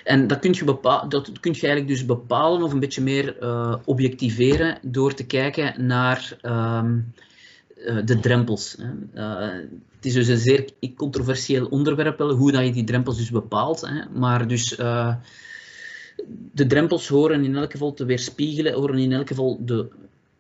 [0.04, 0.66] En dat kun, je
[1.08, 6.38] dat je eigenlijk dus bepalen of een beetje meer uh, objectiveren door te kijken naar
[6.42, 6.84] uh,
[8.06, 8.78] de drempels.
[9.14, 13.82] het is dus een zeer controversieel onderwerp, hoe dat je die drempels dus bepaalt.
[13.82, 14.20] Hè.
[14.20, 14.76] Maar dus
[16.52, 19.88] de drempels horen in elk geval te weerspiegelen, horen in elk geval de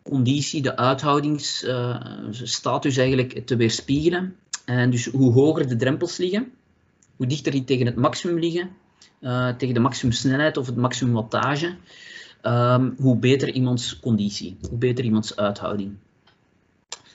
[0.10, 4.36] conditie, de uithoudingsstatus eigenlijk te weerspiegelen.
[4.66, 6.52] En dus hoe hoger de drempels liggen,
[7.16, 8.70] hoe dichter die tegen het maximum liggen,
[9.22, 11.76] uh, tegen de maximumsnelheid of het maximum wattage,
[12.42, 15.96] um, hoe beter iemands conditie, hoe beter iemands uithouding.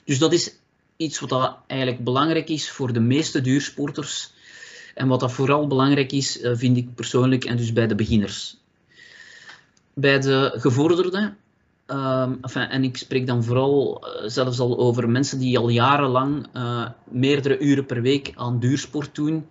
[0.05, 0.55] Dus dat is
[0.97, 4.33] iets wat eigenlijk belangrijk is voor de meeste duursporters.
[4.95, 8.57] En wat dat vooral belangrijk is, uh, vind ik persoonlijk, en dus bij de beginners.
[9.93, 11.37] Bij de gevorderden
[12.41, 16.89] Enfin, en ik spreek dan vooral uh, zelfs al over mensen die al jarenlang uh,
[17.03, 19.45] meerdere uren per week aan duursport doen.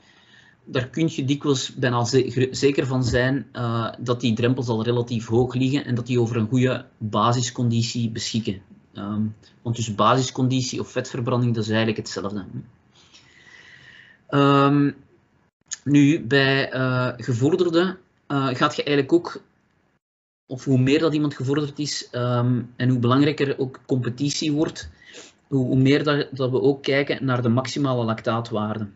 [0.64, 2.04] Daar kun je dikwijls bijna
[2.50, 6.36] zeker van zijn uh, dat die drempels al relatief hoog liggen en dat die over
[6.36, 8.62] een goede basisconditie beschikken.
[8.94, 12.44] Um, want dus basisconditie of vetverbranding, dat is eigenlijk hetzelfde.
[14.30, 14.96] Um,
[15.84, 16.68] nu, bij
[17.16, 17.98] gevorderden
[18.28, 19.42] gaat je eigenlijk ook
[20.50, 24.90] of hoe meer dat iemand gevorderd is um, en hoe belangrijker ook competitie wordt,
[25.46, 28.88] hoe, hoe meer dat, dat, we ook kijken naar de maximale lactaatwaarde.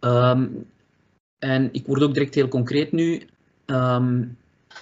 [0.00, 0.66] Um,
[1.38, 3.22] en ik word ook direct heel concreet nu.
[3.66, 4.36] Um,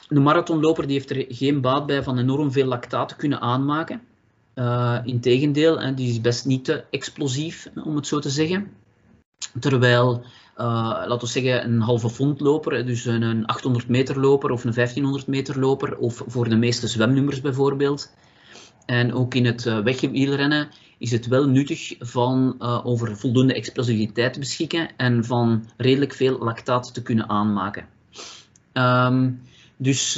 [0.09, 4.01] een marathonloper die heeft er geen baat bij van enorm veel lactaat te kunnen aanmaken.
[4.55, 8.73] Uh, Integendeel, die is best niet te explosief, om het zo te zeggen.
[9.61, 10.25] Terwijl
[10.57, 15.59] laten we zeggen, een halve fondloper, dus een 800 meter loper of een 1500 meter
[15.59, 18.11] loper, of voor de meeste zwemnummers bijvoorbeeld.
[18.87, 24.33] En ook in het uh, wegwielrennen is het wel nuttig van uh, over voldoende explosiviteit
[24.33, 27.87] te beschikken en van redelijk veel lactaat te kunnen aanmaken.
[28.73, 29.41] Um,
[29.77, 30.17] dus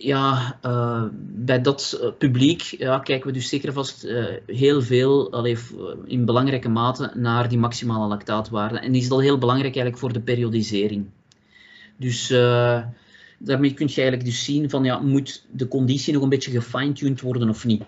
[0.00, 5.32] ja, uh, bij dat uh, publiek ja, kijken we dus zeker vast uh, heel veel,
[5.32, 5.58] allee,
[6.04, 8.78] in belangrijke mate, naar die maximale lactaatwaarde.
[8.78, 11.06] En die is al heel belangrijk eigenlijk voor de periodisering.
[11.96, 12.28] Dus
[13.38, 17.20] daarmee kun je eigenlijk dus zien van, ja, moet de conditie nog een beetje gefine-tuned
[17.20, 17.82] worden of niet?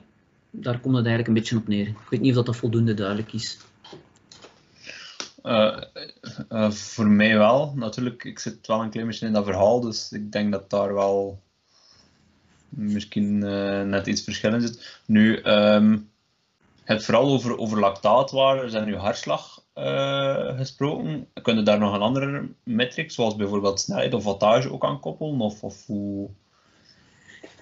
[0.50, 1.86] Daar komt het eigenlijk een beetje op neer.
[1.86, 3.58] Ik weet niet of dat, dat voldoende duidelijk is.
[6.68, 8.24] voor mij wel, natuurlijk.
[8.24, 11.40] Ik zit wel een klein beetje in dat verhaal, dus ik denk dat daar wel
[12.70, 15.00] misschien uh, net iets verschillend zit.
[15.06, 16.10] Nu, um,
[16.84, 21.26] het vooral over, over lactaatwaarden en uw hartslag uh, gesproken.
[21.42, 25.40] Kun je daar nog een andere metric, zoals bijvoorbeeld snelheid of wattage ook aan koppelen?
[25.40, 26.28] Of, of hoe...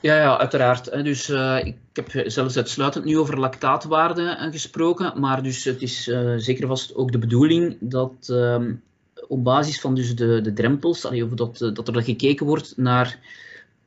[0.01, 1.05] Ja, ja, uiteraard.
[1.05, 6.03] Dus uh, ik heb zelfs uitsluitend nu over lactaatwaarden gesproken, maar dus het is
[6.37, 8.83] zeker vast ook de bedoeling dat um,
[9.29, 13.19] op basis van dus de, de drempels, allee, of dat, dat er gekeken wordt naar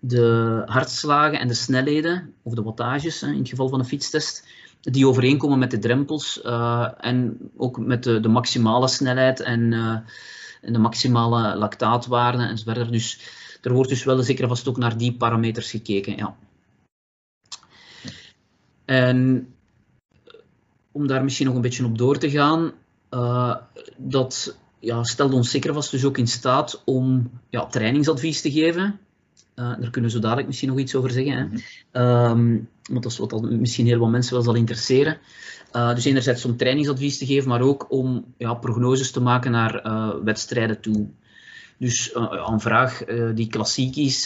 [0.04, 4.48] de hartslagen en de snelheden, of de wattages in het geval van een fietstest,
[4.82, 9.98] die overeenkomen met de drempels uh, en ook met de, de maximale snelheid en, uh,
[10.62, 12.92] en, de maximale lactaatwaarden enzovoort.
[12.92, 13.20] Dus
[13.62, 16.18] er wordt dus wel zeker vast ook naar die parameters gekeken.
[16.18, 16.36] Ja.
[18.86, 19.48] En
[20.92, 22.72] om daar misschien nog een beetje op door te gaan,
[23.12, 23.56] uh,
[23.98, 29.00] dat ja, stelt ons zeker vast dus ook in staat om ja, trainingsadvies te geven
[29.56, 31.62] uh, daar kunnen we zo dadelijk misschien nog iets over zeggen.
[31.92, 32.30] Hè.
[32.30, 35.18] Um, want dat is wat misschien heel wat mensen wel zal interesseren.
[35.74, 39.86] Uh, dus enerzijds om trainingsadvies te geven, maar ook om ja, prognoses te maken naar
[39.86, 41.08] uh, wedstrijden toe.
[41.78, 43.04] Dus een vraag
[43.36, 44.26] die klassiek is,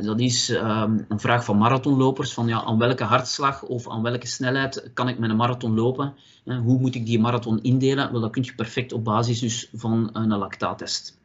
[0.00, 2.32] dat is um, een vraag van marathonlopers.
[2.32, 6.14] Van ja, aan welke hartslag of aan welke snelheid kan ik met een marathon lopen?
[6.44, 8.12] hoe moet ik die marathon indelen?
[8.12, 11.19] Wel, dat kun je perfect op basis dus van een lactaattest.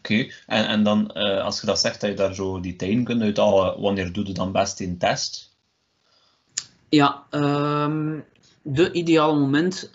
[0.00, 3.22] Oké, en, en dan als je dat zegt dat je daar zo die tijden kunt
[3.22, 5.56] uithalen, wanneer doe je dan best in test?
[6.88, 8.24] Ja, um,
[8.62, 9.90] de ideale moment,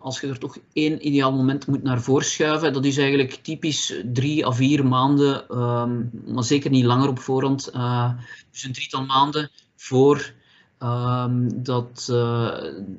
[0.00, 3.94] als je er toch één ideaal moment moet naar voren schuiven, dat is eigenlijk typisch
[4.04, 7.70] drie à vier maanden, um, maar zeker niet langer op voorhand.
[7.74, 8.12] Uh,
[8.50, 10.32] dus een drietal maanden voor
[10.82, 12.58] um, dat, uh,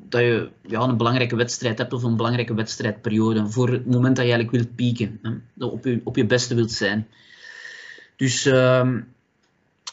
[0.10, 3.50] dat je ja, een belangrijke wedstrijd hebt of een belangrijke wedstrijdperiode.
[3.50, 6.72] Voor het moment dat je eigenlijk wilt pieken, hè, op je, op je beste wilt
[6.72, 7.08] zijn.
[8.15, 9.08] Dus um,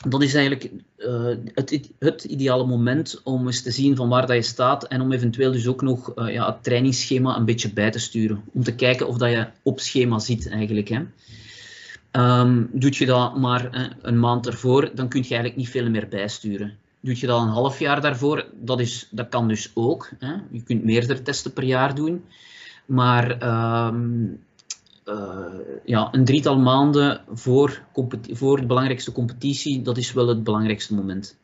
[0.09, 4.37] dat is eigenlijk uh, het, het, ideale moment om eens te zien van waar dat
[4.37, 7.91] je staat en om eventueel dus ook nog uh, ja, het trainingsschema een beetje bij
[7.91, 8.43] te sturen.
[8.53, 10.89] Om te kijken of dat je op schema zit eigenlijk.
[10.89, 11.03] Hè.
[12.13, 16.09] Um, doet je dat maar een maand ervoor, dan kun je eigenlijk niet veel meer
[16.09, 16.79] bijsturen.
[17.01, 20.11] Doet je dat een half jaar daarvoor, dat, is, dat kan dus ook.
[20.19, 20.35] Hè.
[20.51, 22.25] Je kunt meerdere testen per jaar doen.
[22.87, 23.43] Maar
[23.87, 24.41] um,
[25.05, 25.45] uh,
[25.85, 27.83] ja, een drietal maanden voor,
[28.33, 31.37] voor de belangrijkste competitie, dat is wel het belangrijkste moment.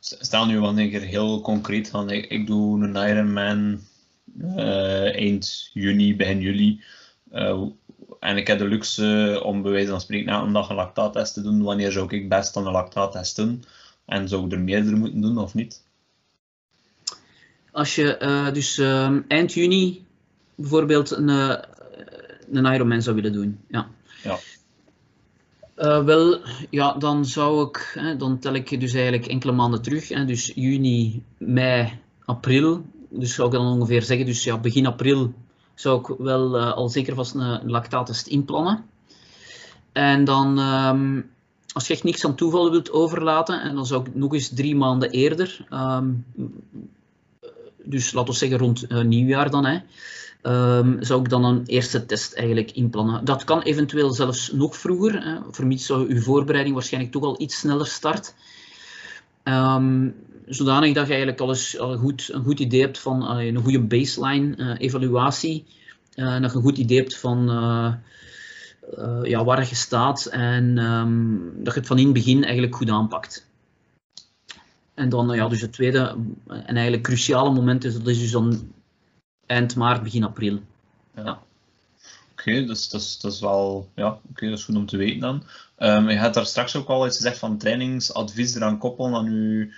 [0.00, 3.80] Stel nu keer heel concreet van ik, doe een Ironman
[4.40, 6.82] uh, eind juni, begin juli.
[7.32, 7.62] Uh,
[8.20, 11.34] en ik heb de luxe om bij wijze van spreken na een dag een lactaattest
[11.34, 11.62] te doen.
[11.62, 13.64] Wanneer zou ik best dan een lactaattest doen?
[14.04, 15.82] En zou ik er meerdere moeten doen of niet?
[17.72, 18.78] Als je dus
[19.28, 20.04] eind juni
[20.54, 21.28] bijvoorbeeld een,
[22.52, 23.60] een Ironman zou willen doen.
[23.68, 23.88] Ja.
[24.22, 24.38] ja.
[25.76, 26.40] Uh, wel,
[26.70, 30.08] ja, dan zou ik, hè, dan tel ik dus eigenlijk enkele maanden terug.
[30.08, 32.84] Hè, dus juni, mei, april.
[33.08, 35.32] Dus zou ik dan ongeveer zeggen, dus ja, begin april
[35.80, 38.84] zou ik wel uh, al zeker vast een lactaattest inplannen.
[39.92, 41.30] En dan, um,
[41.72, 44.76] als je echt niks aan toeval wilt overlaten, en dan zou ik nog eens drie
[44.76, 46.24] maanden eerder, um,
[47.82, 49.78] dus laten we zeggen rond uh, nieuwjaar dan, hè,
[50.78, 53.24] um, zou ik dan een eerste test eigenlijk inplannen.
[53.24, 57.58] Dat kan eventueel zelfs nog vroeger, hè, vermits zou uw voorbereiding waarschijnlijk toch al iets
[57.58, 58.34] sneller start.
[59.44, 60.14] Um,
[60.48, 63.56] zodanig dat je eigenlijk al eens al goed, een goed idee hebt van uh, een
[63.56, 65.64] goede baseline uh, evaluatie.
[66.14, 67.46] Dat je een goed idee hebt van
[69.22, 72.90] ja, waar je staat en um, dat je het van in het begin eigenlijk goed
[72.90, 73.46] aanpakt.
[74.94, 78.72] En dan ja, dus het tweede en eigenlijk cruciale moment is, dat is dus dan
[79.46, 80.60] eind maart, begin april.
[81.14, 81.22] Ja.
[81.24, 81.42] ja.
[82.32, 84.96] Oké, okay, dus dat is, dat is wel ja, okay, dat is goed om te
[84.96, 85.42] weten dan.
[85.78, 89.74] Um, je had daar straks ook al iets gezegd van trainingsadvies eraan koppelen aan je,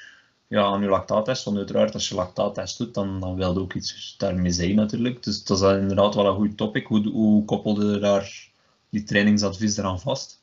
[0.50, 1.44] ja, aan je lactaattest.
[1.44, 5.22] Want uiteraard, als je lactaattest doet, dan, dan wil je ook iets daarmee zijn natuurlijk.
[5.22, 6.86] Dus dat is inderdaad wel een goed topic.
[6.86, 8.50] Hoe, hoe koppelde daar
[8.88, 10.40] die trainingsadvies eraan vast?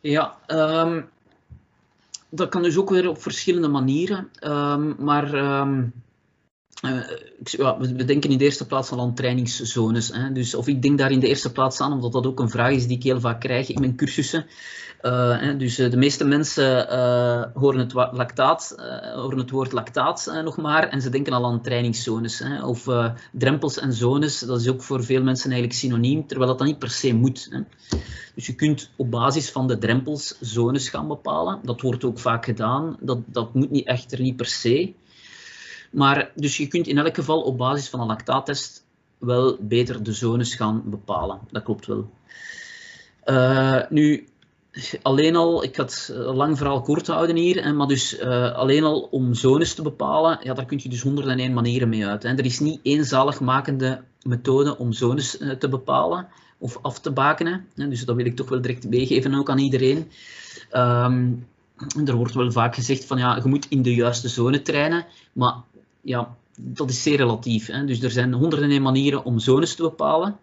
[0.00, 1.08] Ja, um,
[2.28, 4.30] dat kan dus ook weer op verschillende manieren.
[4.44, 5.34] Um, maar
[7.42, 10.08] ja, we denken in de eerste plaats al aan trainingszones.
[10.08, 10.32] Hè.
[10.32, 12.72] Dus, of ik denk daar in de eerste plaats aan, omdat dat ook een vraag
[12.72, 14.46] is die ik heel vaak krijg in mijn cursussen.
[15.00, 16.88] Hè, dus uh, de meeste mensen
[17.54, 18.74] horen, het lactaat,
[19.14, 22.38] horen het woord lactaat nog maar en ze denken al aan trainingszones.
[22.38, 22.64] Hè.
[22.64, 22.88] Of
[23.32, 26.78] drempels en zones, dat is ook voor veel mensen eigenlijk synoniem, terwijl dat dan niet
[26.78, 27.48] per se moet.
[27.50, 27.60] Hè.
[28.34, 31.58] Dus je kunt op basis van de drempels zones gaan bepalen.
[31.62, 32.96] Dat wordt ook vaak gedaan.
[33.00, 34.92] Dat, dat moet niet, echter niet per se.
[35.90, 38.84] Maar dus je kunt in elk geval op basis van een lactaattest
[39.18, 41.40] wel beter de zones gaan bepalen.
[41.50, 42.10] Dat klopt wel.
[43.24, 44.28] Uh, nu,
[45.02, 49.34] alleen al, ik had lang verhaal kort houden hier, maar dus uh, alleen al om
[49.34, 52.22] zones te bepalen, ja, daar kun je dus 101 manieren mee uit.
[52.22, 52.28] Hè.
[52.28, 57.66] Er is niet één zaligmakende methode om zones uh, te bepalen of af te bakenen.
[57.74, 57.88] Hè.
[57.88, 60.10] Dus dat wil ik toch wel direct meegeven ook aan iedereen.
[60.72, 61.46] Um,
[62.04, 65.54] er wordt wel vaak gezegd van ja, je moet in de juiste zone trainen, maar
[66.00, 67.66] ja, dat is zeer relatief.
[67.66, 67.84] Hè.
[67.84, 70.38] Dus er zijn 101 manieren om zones te bepalen.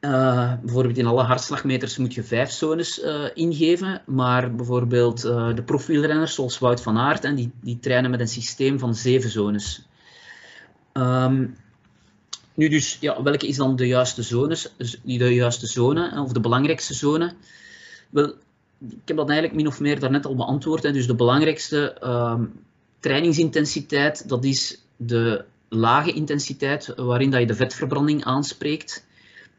[0.00, 5.62] Uh, bijvoorbeeld in alle hartslagmeters moet je vijf zones uh, ingeven, maar bijvoorbeeld uh, de
[5.62, 9.86] profielrenners zoals Wout van Aert, en die, die trainen met een systeem van zeven zones.
[10.92, 11.56] Um,
[12.54, 16.94] nu dus, ja, welke is dan de juiste zones, de juiste zone, of de belangrijkste
[16.94, 17.34] zone?
[18.10, 18.34] Wel,
[18.78, 20.82] ik heb dat eigenlijk min of meer daarnet al beantwoord.
[20.82, 20.92] Hè.
[20.92, 22.52] Dus de belangrijkste um,
[23.00, 29.06] trainingsintensiteit, dat is de lage intensiteit waarin dat je de vetverbranding aanspreekt.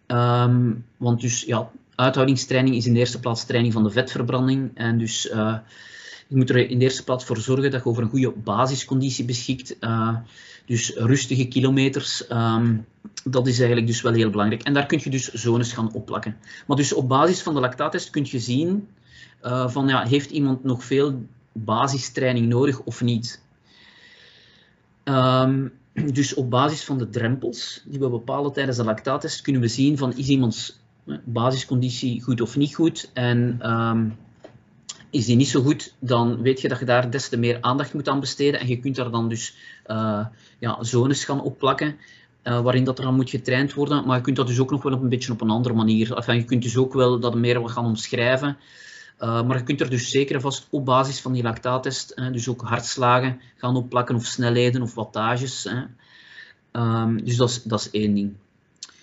[0.08, 4.72] Um, want dus ja, uithoudingstraining is in de eerste plaats training van de vetverbranding.
[4.74, 5.58] En dus uh,
[6.28, 9.26] je moet er in de eerste plaats voor zorgen dat je over een goede basisconditie
[9.26, 9.76] beschikt.
[9.80, 10.16] Uh,
[10.66, 12.86] dus rustige kilometers, um,
[13.24, 14.64] dat is eigenlijk dus wel heel belangrijk.
[14.64, 16.38] En daar kun je dus zones gaan opplakken.
[16.68, 18.88] Maar dus op basis van de lactaattest kun je zien
[19.44, 23.42] uh, van ja, heeft iemand nog veel basistraining nodig of niet.
[25.04, 25.72] Um,
[26.14, 29.98] dus op basis van de drempels die we bepalen tijdens de lactaattest kunnen we zien
[29.98, 30.80] van is iemands
[31.24, 33.10] basisconditie goed of niet goed.
[33.14, 34.18] En um,
[35.10, 37.94] is die niet zo goed, dan weet je dat je daar des te meer aandacht
[37.94, 38.60] moet aan besteden.
[38.60, 39.56] En je kunt daar dan dus
[39.88, 40.26] uh,
[40.60, 41.96] ja, zones gaan opplakken.
[42.44, 44.06] Uh, waarin dat er aan moet getraind worden.
[44.06, 46.34] Maar je kunt dat dus ook nog wel op een beetje op een andere manier.
[46.34, 48.58] Je kunt dus ook wel dat meer gaan omschrijven.
[49.22, 52.48] Uh, maar je kunt er dus zeker en vast op basis van die lactaattest, dus
[52.48, 55.70] ook hartslagen gaan opplakken of snelheden of wattages.
[56.72, 58.34] Um, dus dat is, dat is één ding.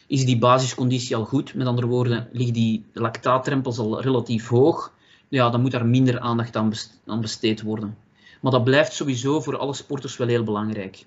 [0.07, 1.54] Is die basisconditie al goed?
[1.54, 4.92] Met andere woorden, liggen die lactaatrempels al relatief hoog?
[5.28, 6.72] Ja, dan moet daar minder aandacht aan,
[7.07, 7.96] aan besteed worden.
[8.40, 11.07] Maar dat blijft sowieso voor alle sporters wel heel belangrijk.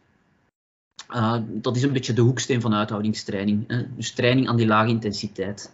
[1.10, 3.63] Uh, dat is een beetje de hoeksteen van uithoudingstraining.
[3.67, 3.95] Hè?
[3.95, 5.71] Dus training aan die lage intensiteit.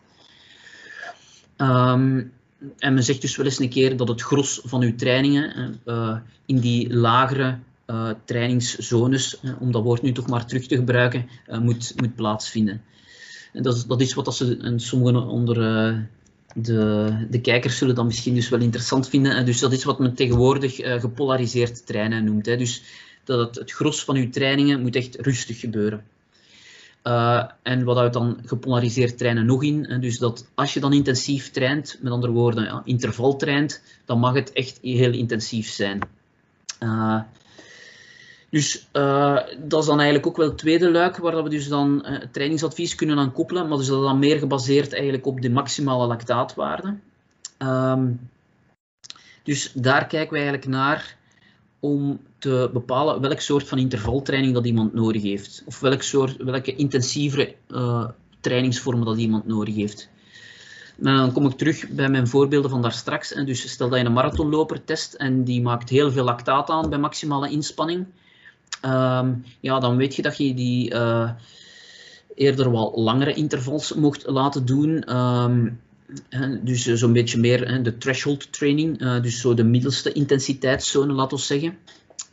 [1.57, 2.31] Um,
[2.77, 6.17] en men zegt dus wel eens een keer dat het gros van uw trainingen uh,
[6.45, 11.29] in die lagere uh, trainingszones, om dat woord nu toch maar terug te gebruiken,
[11.61, 12.81] moet, moet plaatsvinden.
[13.53, 15.55] En dat, is, dat is wat dat ze en sommigen onder
[16.53, 19.35] de, de kijkers zullen dat misschien dus wel interessant vinden.
[19.35, 22.45] En dus dat is wat men tegenwoordig gepolariseerd trainen noemt.
[22.45, 22.57] Hè.
[22.57, 22.83] Dus
[23.23, 26.03] dat het, het gros van uw trainingen moet echt rustig gebeuren.
[27.07, 29.97] Uh, en wat houdt dan gepolariseerd trainen nog in?
[29.99, 34.33] Dus dat als je dan intensief traint, met andere woorden ja, interval traint, dan mag
[34.33, 35.99] het echt heel intensief zijn.
[36.79, 37.21] Uh,
[38.49, 42.05] dus uh, dat is dan eigenlijk ook wel het tweede luik, waar we dus dan
[42.05, 45.49] het trainingsadvies kunnen aan koppelen, maar dus dat is dan meer gebaseerd eigenlijk op de
[45.49, 46.95] maximale lactaatwaarde.
[47.59, 48.29] Um,
[49.43, 51.16] dus daar kijken we eigenlijk naar
[51.87, 55.63] om te bepalen welk soort van intervaltraining dat iemand nodig heeft.
[55.65, 58.07] Of soort, welke intensievere uh,
[58.39, 60.09] trainingsvormen dat iemand nodig heeft.
[60.97, 63.33] En dan kom ik terug bij mijn voorbeelden van daar straks.
[63.33, 66.89] En dus stel dat je een marathonloper test en die maakt heel veel lactaat aan
[66.89, 68.05] bij maximale inspanning
[68.81, 71.29] um, ja, dan weet je dat je die uh,
[72.35, 75.15] eerder wat langere intervals mocht laten doen.
[75.15, 75.79] Um,
[76.61, 81.43] dus zo'n beetje meer de threshold training, uh, dus zo de middelste intensiteitszone, laten we
[81.43, 81.77] zeggen.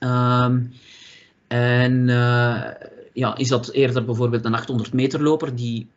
[0.01, 0.73] Um,
[1.47, 2.71] en uh,
[3.13, 5.89] ja, is dat eerder bijvoorbeeld een 800 meter loper die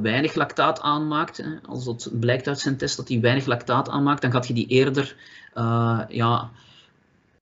[0.00, 4.22] weinig lactaat aanmaakt, hè, als dat blijkt uit zijn test dat hij weinig lactaat aanmaakt,
[4.22, 5.16] dan gaat je die eerder
[6.08, 6.50] ja,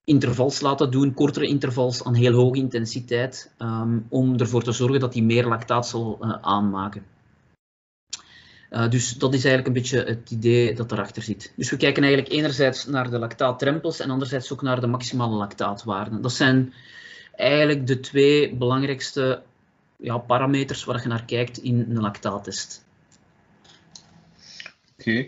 [0.05, 5.15] intervals laten doen, kortere intervals aan heel hoge intensiteit, um, om ervoor te zorgen dat
[5.15, 7.05] hij meer lactaat zal aanmaken.
[8.73, 11.53] Uh, dus dat is eigenlijk een beetje het idee dat erachter zit.
[11.57, 16.23] Dus we kijken eigenlijk enerzijds naar de lactaatrempels en anderzijds ook naar de maximale lactaatwaarden.
[16.23, 16.75] Dat zijn
[17.37, 19.43] eigenlijk de twee belangrijkste
[19.97, 22.85] ja, parameters waar je naar kijkt in een lactaattest.
[24.99, 25.27] Oké,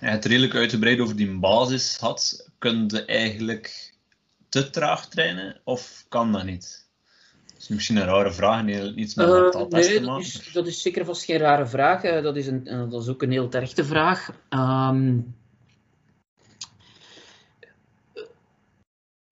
[0.00, 3.92] je hebt redelijk uitgebreid over die basis had kun je eigenlijk
[4.48, 6.83] te traag trainen of kan dat niet?
[7.64, 10.04] Is misschien een rare vraag, niets met uh, nee, te maken.
[10.04, 12.02] Dat is, dat is zeker vast geen rare vraag.
[12.02, 14.30] Dat is, een, dat is ook een heel terechte vraag.
[14.50, 15.34] Um,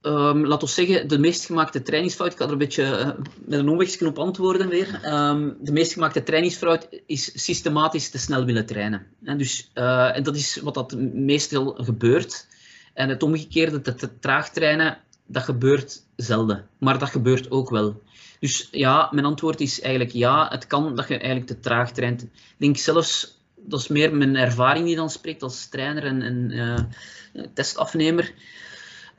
[0.07, 3.69] Um, laten we zeggen, de meest gemaakte trainingsfout, ik ga er een beetje met een
[3.69, 5.01] omwegje op antwoorden weer.
[5.15, 9.07] Um, de meest gemaakte trainingsfout is systematisch te snel willen trainen.
[9.25, 12.47] En, dus, en dat is wat dat meestal gebeurt.
[12.95, 14.99] En het omgekeerde, te, te traag trainen,
[15.33, 16.67] dat gebeurt zelden.
[16.79, 18.03] Maar dat gebeurt ook wel.
[18.41, 22.23] Dus ja, mijn antwoord is eigenlijk ja, het kan dat je eigenlijk te traag traint.
[22.23, 26.79] Ik denk zelfs, dat is meer mijn ervaring die dan spreekt als trainer en, uh,
[27.55, 28.33] testafnemer.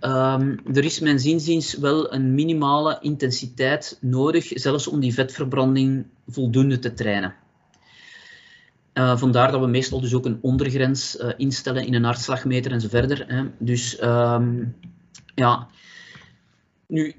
[0.01, 6.79] Um, er is mijn zinziens wel een minimale intensiteit nodig, zelfs om die vetverbranding voldoende
[6.79, 7.35] te trainen.
[8.93, 12.81] Uh, vandaar dat we meestal dus ook een ondergrens uh, instellen in een hartslagmeter en
[12.81, 13.51] zo verder.
[13.59, 14.75] Dus um,
[15.35, 15.67] ja,
[16.87, 17.15] nu,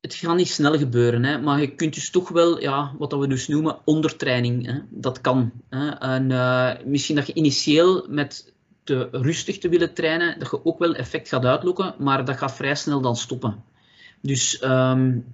[0.00, 3.26] het gaat niet snel gebeuren, hè, maar je kunt dus toch wel, ja, wat we
[3.26, 5.52] dus noemen, ondertraining, hè, dat kan.
[5.68, 5.88] Hè.
[5.88, 8.52] En, uh, misschien dat je initieel met
[8.84, 12.54] te rustig te willen trainen, dat je ook wel effect gaat uitlokken, maar dat gaat
[12.54, 13.64] vrij snel dan stoppen.
[14.20, 15.24] Dus um,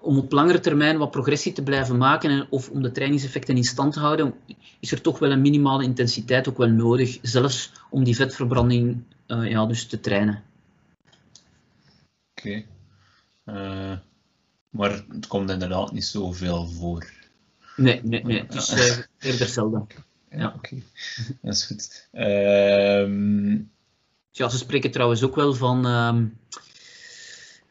[0.00, 3.64] om op langere termijn wat progressie te blijven maken en, of om de trainingseffecten in
[3.64, 4.34] stand te houden,
[4.80, 9.50] is er toch wel een minimale intensiteit ook wel nodig, zelfs om die vetverbranding uh,
[9.50, 10.42] ja, dus te trainen.
[12.40, 12.64] Oké.
[13.44, 13.92] Okay.
[13.92, 13.98] Uh,
[14.70, 17.10] maar het komt inderdaad niet zoveel voor.
[17.76, 18.40] Nee, nee, nee.
[18.40, 19.86] het is uh, eerder zelden.
[20.32, 20.56] Ja, oké.
[20.56, 20.82] Okay.
[21.42, 22.08] Dat is goed.
[22.12, 23.70] Um,
[24.30, 26.26] Ja, ze spreken trouwens ook wel van ehm,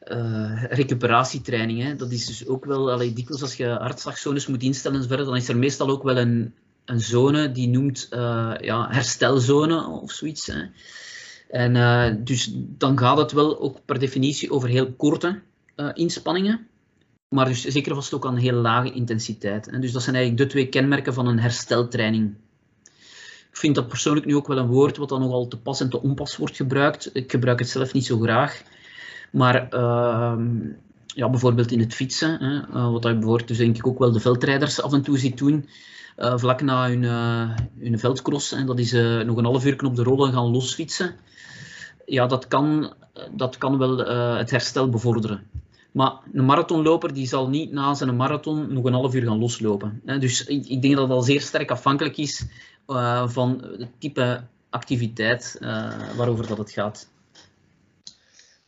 [0.08, 1.82] uh, recuperatietraining.
[1.82, 1.96] Hè.
[1.96, 5.50] Dat is dus ook wel, allee, dikwijls als je hartslagzones moet instellen verder, dan is
[5.50, 6.54] er meestal ook wel een,
[6.86, 10.46] een zone die noemt uh, ja, herstelzone of zoiets.
[10.48, 10.62] Hè.
[11.50, 15.42] En uh, dus dan gaat het wel ook per definitie over heel korte
[15.94, 16.68] inspanningen,
[17.30, 19.82] maar dus zeker vast ook aan heel lage intensiteit.
[19.82, 22.36] Dus dat zijn eigenlijk de twee kenmerken van een hersteltraining.
[23.50, 25.90] Ik vind dat persoonlijk nu ook wel een woord wat dan nogal te pas en
[25.90, 27.10] te onpas wordt gebruikt.
[27.14, 28.62] Ik gebruik het zelf niet zo graag.
[29.32, 30.34] Maar uh,
[31.06, 34.12] ja, bijvoorbeeld in het fietsen, hè, uh, wat je bijvoorbeeld dus denk ik ook wel
[34.12, 35.70] de veldrijders af en toe ziet doen,
[36.18, 37.04] vlak na hun,
[37.80, 38.92] hun veldcross, en dat is
[39.26, 41.16] nog een half uur op de rollen gaan losfietsen.
[42.10, 42.94] Ja, dat kan,
[43.32, 43.98] dat kan wel
[44.38, 45.48] het herstel bevorderen.
[45.92, 50.02] Maar een marathonloper die zal niet na zijn marathon nog een half uur gaan loslopen.
[50.20, 52.46] Dus ik, denk dat dat al zeer sterk afhankelijk is
[53.26, 55.58] van het type activiteit
[56.16, 57.08] waarover dat het gaat.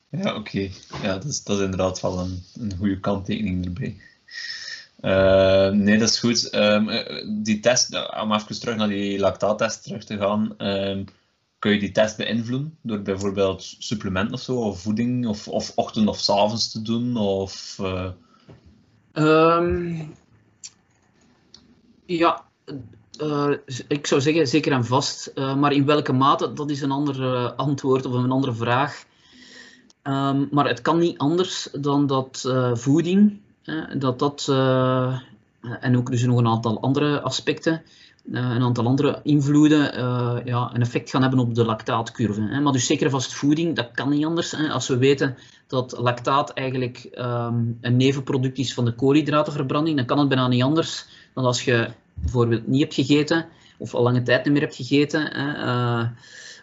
[0.09, 0.69] Ja, oké.
[1.01, 3.97] Ja, dat is, dat inderdaad wel een, een goede kanttekening erbij.
[5.71, 6.53] Nee, dat is goed.
[6.53, 6.89] Um,
[7.43, 11.05] die test, om even terug naar die lactaattest terug te gaan, um,
[11.62, 16.07] kun je die test beïnvloeden door bijvoorbeeld supplementen of zo, of voeding, of, of ochtend
[16.07, 17.18] of avonds te doen?
[17.18, 18.09] Of, uh...
[19.14, 20.14] um,
[22.05, 22.43] ja,
[23.22, 23.51] uh,
[23.88, 25.32] ik zou zeggen zeker en vast.
[25.36, 29.05] maar in welke mate, dat is een ander antwoord of een andere vraag.
[30.03, 33.39] Um, maar het kan niet anders dan dat voeding,
[33.97, 34.47] dat dat,
[35.80, 37.84] en ook dus nog een aantal andere aspecten,
[38.32, 39.82] een aantal andere invloeden,
[40.45, 42.41] ja, een effect gaan hebben op de lactaatcurve.
[42.41, 42.59] Hè.
[42.59, 44.51] Maar dus zeker vast voeding, dat kan niet anders.
[44.51, 44.69] Hè.
[44.69, 50.19] Als we weten dat lactaat eigenlijk um, een nevenproduct is van de koolhydratenverbranding, dan kan
[50.19, 53.45] het bijna niet anders dan als je bijvoorbeeld niet hebt gegeten,
[53.78, 55.32] of al lange tijd niet meer hebt gegeten.
[55.32, 56.09] Hè,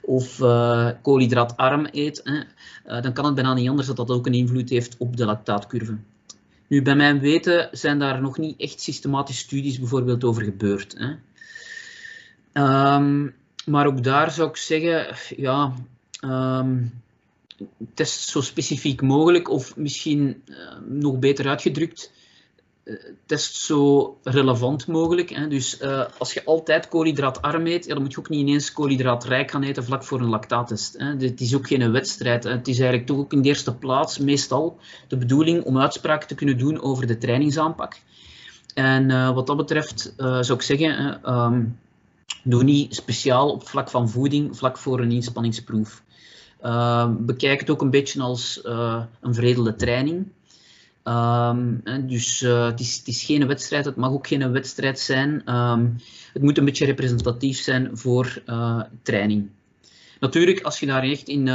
[0.03, 4.33] of uh, koolhydraatarm eet, hè, dan kan het bijna niet anders dat dat ook een
[4.33, 5.97] invloed heeft op de lactaatcurve.
[6.67, 10.95] Nu, bij mijn weten zijn daar nog niet echt systematische studies bijvoorbeeld over gebeurd.
[10.99, 11.15] Hè.
[12.59, 13.35] Um,
[13.67, 15.73] maar ook daar zou ik zeggen, ja,
[16.25, 17.03] um,
[17.95, 20.57] test zo specifiek mogelijk, of misschien uh,
[20.87, 22.13] nog beter uitgedrukt,
[23.27, 25.31] test zo relevant mogelijk.
[25.31, 25.49] Hè.
[25.49, 29.63] Dus uh, als je altijd koolhydraatarm eet, dan moet je ook niet ineens koolhydraatrijk gaan
[29.63, 30.99] eten vlak voor een lactaattest.
[30.99, 31.07] Hè.
[31.07, 32.45] Het is ook geen wedstrijd.
[32.45, 34.79] Het is eigenlijk toch ook in de eerste plaats meestal
[35.09, 38.01] de bedoeling om uitspraak te kunnen doen over de trainingsaanpak.
[38.75, 41.21] En uh, wat dat betreft zou ik zeggen,
[42.45, 46.03] doe niet speciaal op vlak van voeding, vlak voor een inspanningsproef.
[47.19, 48.61] bekijk het ook een beetje als
[49.21, 50.27] een veredelde training.
[51.09, 55.55] Um, dus uh, het, is, het, is, geen wedstrijd, het mag ook geen wedstrijd zijn.
[55.55, 55.97] Um,
[56.33, 59.49] het moet een beetje representatief zijn voor uh, training.
[60.21, 61.49] Natuurlijk, als je daar echt in,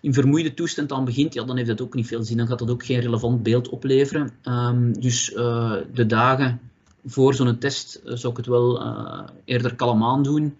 [0.00, 2.36] in vermoeide toestand aan begint, ja, dan heeft dat ook niet veel zin.
[2.36, 4.30] Dan gaat dat ook geen relevant beeld opleveren.
[4.98, 5.24] Dus
[5.92, 6.60] de dagen
[7.04, 8.82] voor zo'n test zou ik het wel
[9.44, 10.56] eerder kalm aan doen.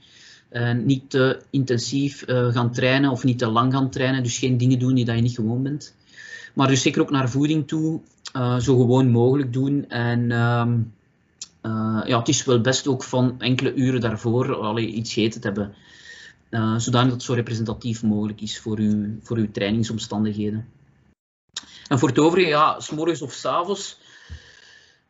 [0.85, 4.23] niet te intensief gaan trainen of niet te lang gaan trainen.
[4.23, 5.95] Dus geen dingen doen die dat je niet gewoon bent.
[6.55, 8.01] Maar dus zeker ook naar voeding toe,
[8.59, 9.89] zo gewoon mogelijk doen.
[9.89, 10.31] En
[11.63, 15.47] uh, ja, het is wel best ook van enkele uren daarvoor allee, iets gegeten te
[15.47, 15.75] hebben.
[16.51, 20.69] Uh, zodanig dat het zo representatief mogelijk is voor uw, voor uw trainingsomstandigheden.
[21.89, 23.99] En voor het overige, ja, s'morgens of s'avonds,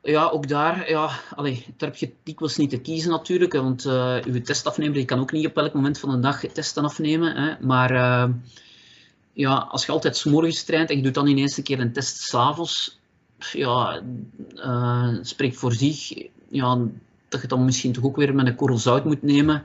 [0.02, 4.16] ja, ook daar, ja, allee, daar heb je dikwijls niet te kiezen natuurlijk, want uh,
[4.24, 7.36] uw testafnemer die kan ook niet op elk moment van de dag testen afnemen.
[7.36, 8.34] Hè, maar uh,
[9.32, 12.16] ja, als je altijd s'morgens traint en je doet dan ineens een keer een test
[12.16, 12.98] s'avonds,
[13.52, 14.02] ja,
[14.54, 16.12] uh, spreekt voor zich
[16.48, 16.78] ja,
[17.28, 19.64] dat je dan misschien toch ook weer met een korrel zout moet nemen.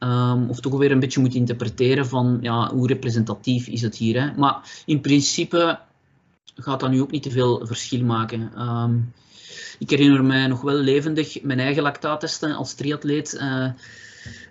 [0.00, 4.20] Um, of toch weer een beetje moet interpreteren van ja, hoe representatief is het hier.
[4.20, 4.34] Hè?
[4.36, 5.78] Maar in principe
[6.54, 8.68] gaat dat nu ook niet te veel verschil maken.
[8.68, 9.12] Um,
[9.78, 13.38] ik herinner mij nog wel levendig mijn eigen lactaattesten als triatleet.
[13.40, 13.68] Uh,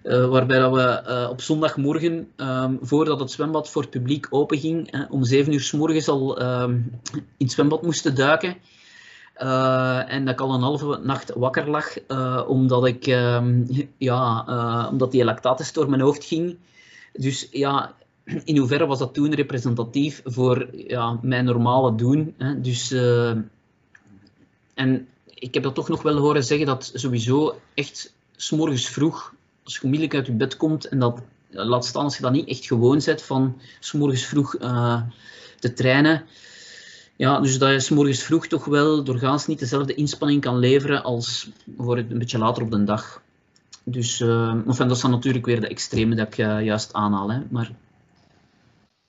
[0.04, 4.94] uh, waarbij dat we uh, op zondagmorgen, um, voordat het zwembad voor het publiek openging,
[4.94, 5.62] uh, om 7 uur
[6.02, 8.56] s al um, in het zwembad moesten duiken.
[10.08, 11.98] en dat ik al een halve nacht wakker lag,
[12.48, 13.66] omdat, ik, um,
[13.98, 14.46] ja,
[14.92, 16.58] omdat die lactatus door mijn hoofd ging.
[17.14, 17.96] Dus ja,
[18.44, 22.34] in hoeverre was dat toen representatief voor ja, mijn normale doen?
[22.38, 22.62] Hè?
[22.62, 22.92] Dus,
[24.74, 25.08] en
[25.40, 29.34] ik heb dat toch nog wel horen zeggen dat sowieso echt s'morgens vroeg
[29.64, 32.48] als je onmiddellijk uit je bed komt en dat, laat staan als je dat niet
[32.48, 35.02] echt gewoon bent van s morgens vroeg uh,
[35.60, 36.26] te trainen.
[37.16, 41.04] Ja, dus dat je s morgens vroeg toch wel doorgaans niet dezelfde inspanning kan leveren
[41.04, 43.22] als bijvoorbeeld een beetje later op de dag.
[43.84, 47.32] Dus uh, enfin, dat dan natuurlijk weer de extreme dat ik juist aanhaal.
[47.32, 47.40] Hè.
[47.50, 47.72] Maar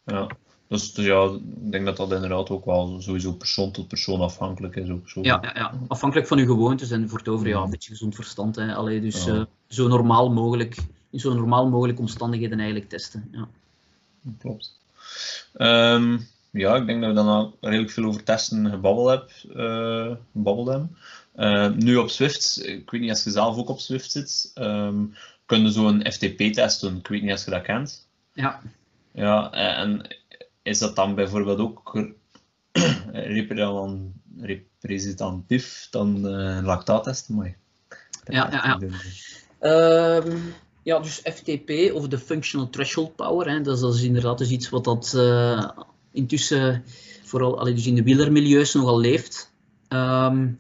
[0.05, 0.26] Ja.
[0.68, 1.24] Dus, dus ja,
[1.64, 4.88] ik denk dat dat inderdaad ook wel sowieso persoon tot persoon afhankelijk is.
[4.88, 5.20] Ook zo.
[5.22, 8.14] Ja, ja, ja, afhankelijk van uw gewoontes en voor het over ja, een beetje gezond
[8.14, 8.56] verstand.
[8.56, 8.74] Hè.
[8.74, 9.34] Allee, dus ja.
[9.34, 10.76] uh, zo normaal mogelijk,
[11.10, 13.28] in zo normaal mogelijke omstandigheden eigenlijk testen.
[13.32, 13.48] Ja.
[14.38, 14.78] Klopt.
[15.56, 20.14] Um, ja, ik denk dat we dan al redelijk veel over testen gebabbeld, heb, uh,
[20.32, 20.96] gebabbeld hebben.
[21.36, 25.14] Uh, nu op Swift, ik weet niet als je zelf ook op Swift zit, um,
[25.46, 26.96] kun je zo'n FTP-test doen.
[26.96, 28.06] Ik weet niet of je dat kent.
[28.32, 28.60] Ja.
[29.12, 30.17] Ja, en
[30.68, 31.98] is dat dan bijvoorbeeld ook
[34.40, 37.28] representatief dan een lactaattest?
[37.28, 37.56] Maar
[38.24, 38.78] ja, ja,
[39.60, 40.16] ja.
[40.16, 44.38] Um, ja, dus FTP of de Functional Threshold Power, hè, dat, is, dat is inderdaad
[44.38, 45.68] dus iets wat dat uh,
[46.12, 46.84] intussen
[47.22, 49.52] vooral allee, dus in de wielermilieus nogal leeft.
[49.88, 50.58] Um,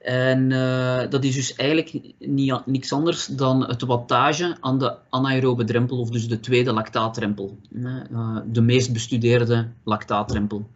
[0.00, 5.64] en uh, dat is dus eigenlijk niet, niks anders dan het wattage aan de anaerobe
[5.64, 7.58] drempel, of dus de tweede lactaatdrempel.
[7.72, 10.68] Uh, de meest bestudeerde lactaatdrempel.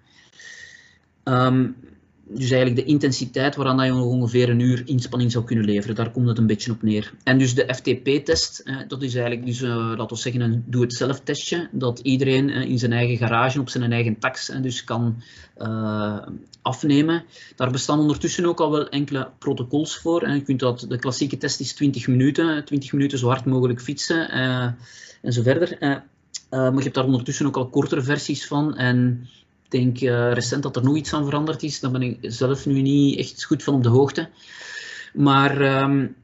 [1.25, 1.77] Um,
[2.29, 5.95] dus eigenlijk de intensiteit waaraan je nog ongeveer een uur inspanning zou kunnen leveren.
[5.95, 7.13] Daar komt het een beetje op neer.
[7.23, 11.69] En dus de FTP-test, dat is eigenlijk dus, uh, laten we zeggen, een doe-het-zelf testje.
[11.73, 15.23] Dat iedereen uh, in zijn eigen garage op zijn eigen tax dus kan
[15.59, 16.19] uh,
[16.63, 17.25] afnemen.
[17.57, 20.23] Daar bestaan ondertussen ook al wel enkele protocols voor.
[20.23, 22.65] En je kunt dat, de klassieke test is 20 minuten.
[22.65, 24.31] 20 minuten zo hard mogelijk fietsen
[25.23, 25.77] en zo verder.
[26.51, 28.77] maar je hebt daar ondertussen ook al kortere versies van.
[28.77, 29.29] En
[29.75, 31.81] denk uh, recent dat er nog iets aan veranderd is.
[31.81, 34.29] Daar ben ik zelf nu niet echt goed van op de hoogte.
[35.15, 36.17] Maar um,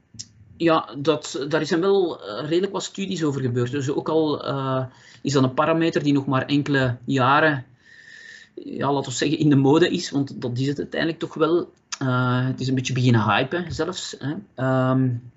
[0.57, 3.71] ja, dat, daar zijn wel eh, redelijk wat studies over gebeurd.
[3.71, 4.85] Dus ook al uh,
[5.23, 7.65] is dat een parameter die nog maar enkele jaren,
[8.55, 10.11] ja, laten we zeggen, in de mode is.
[10.11, 11.73] Want dat is het uiteindelijk toch wel.
[12.49, 14.17] Het is een beetje beginnen hypen zelfs.
[14.19, 14.33] Hè.
[14.91, 15.31] Um,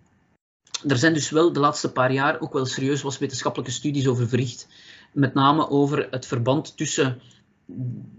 [0.87, 4.27] er zijn dus wel de laatste paar jaar ook wel serieus wat wetenschappelijke studies over
[4.27, 4.67] verricht.
[5.11, 7.21] Met name over het verband tussen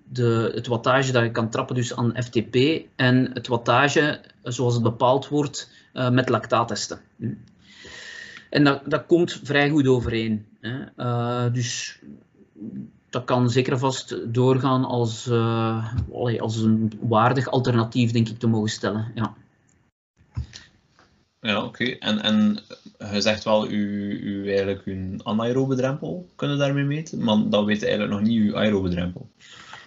[0.09, 2.57] de, het wattage dat je kan trappen dus aan FTP
[2.97, 7.01] en het wattage zoals het bepaald wordt uh, met lactaattesten.
[8.51, 10.47] En dat, dat komt vrij goed overeen.
[10.61, 10.79] Hè.
[10.97, 12.01] Uh, dus
[13.11, 15.95] dat kan zeker vast doorgaan als, uh,
[16.39, 19.13] als een waardig alternatief, denk ik, te mogen stellen.
[19.15, 19.35] Ja.
[21.45, 21.85] Ja, oké.
[21.85, 22.59] En, en
[23.13, 27.83] je zegt wel, u, u eigenlijk uw anaerobe drempel kunnen daarmee meten, maar dan weet
[27.83, 29.29] eigenlijk nog niet uw aerobe drempel.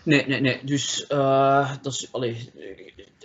[0.03, 0.60] Nee, nee, nee.
[0.64, 2.49] Dus uh, dat is, allee,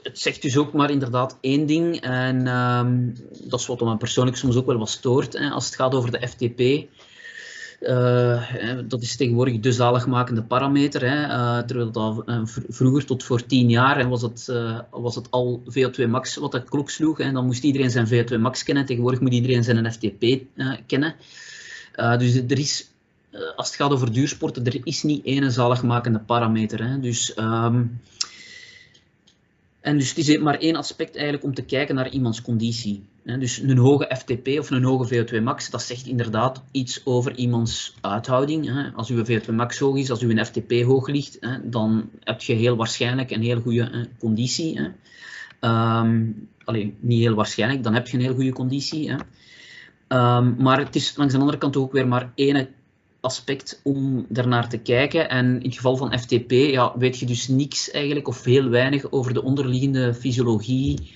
[0.02, 2.00] het zegt dus ook maar inderdaad één ding.
[2.00, 3.14] En um,
[3.44, 6.10] dat is wat me persoonlijk soms ook wel wat stoort hè, als het gaat over
[6.10, 6.88] de FTP.
[7.82, 11.10] Uh, dat is tegenwoordig de zaligmakende parameter.
[11.10, 11.26] Hè.
[11.26, 14.52] Uh, terwijl dat uh, vroeger, tot voor tien jaar, was, het,
[14.90, 17.18] was het al VO2 max wat de klok sloeg.
[17.18, 17.32] Hè.
[17.32, 18.86] Dan moest iedereen zijn VO2 max kennen.
[18.86, 20.42] Tegenwoordig moet iedereen zijn FTP
[20.86, 21.14] kennen.
[22.18, 22.90] dus er is,
[23.56, 26.84] als het gaat over duursporten, er is niet één zaligmakende parameter.
[26.84, 27.00] Hè.
[27.00, 27.36] Dus...
[27.38, 28.00] Um,
[29.80, 33.02] en dus het is maar één aspect eigenlijk om te kijken naar iemands conditie.
[33.22, 37.94] Dus een hoge FTP of een hoge VO2 max, dat zegt inderdaad iets over iemands
[38.00, 38.92] uithouding.
[38.94, 42.76] Als uw VO2 max hoog is, als uw FTP hoog ligt, dan heb je heel
[42.76, 44.80] waarschijnlijk een heel goede conditie.
[45.60, 49.10] Um, allee, niet heel waarschijnlijk, dan heb je een heel goede conditie.
[49.10, 52.68] Um, maar het is langs de andere kant ook weer maar één
[53.20, 55.28] aspect om daarnaar te kijken.
[55.28, 59.10] En in het geval van FTP ja, weet je dus niks eigenlijk of heel weinig
[59.12, 61.12] over de onderliggende fysiologie.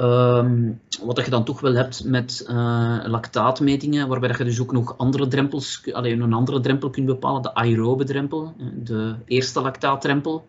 [0.00, 4.72] Um, wat je dan toch wel hebt met uh, lactaatmetingen, waarbij dat je dus ook
[4.72, 10.46] nog andere drempels, alleen een andere drempel kunt bepalen, de aerobe drempel, de eerste lactaatdrempel.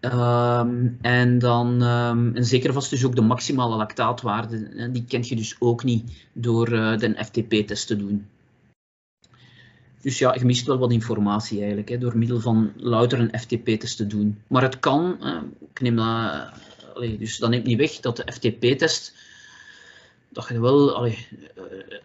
[0.00, 5.36] Um, en dan um, en zeker vast dus ook de maximale lactaatwaarde, die kent je
[5.36, 8.26] dus ook niet door uh, de FTP-test te doen.
[10.02, 13.96] Dus ja, je mist wel wat informatie eigenlijk, hè, door middel van louter een FTP-test
[13.96, 14.38] te doen.
[14.46, 15.16] Maar het kan,
[15.72, 16.48] ik neem dat,
[16.98, 19.14] dus dat neemt niet weg dat de FTP-test,
[20.28, 21.18] dat je wel, uh,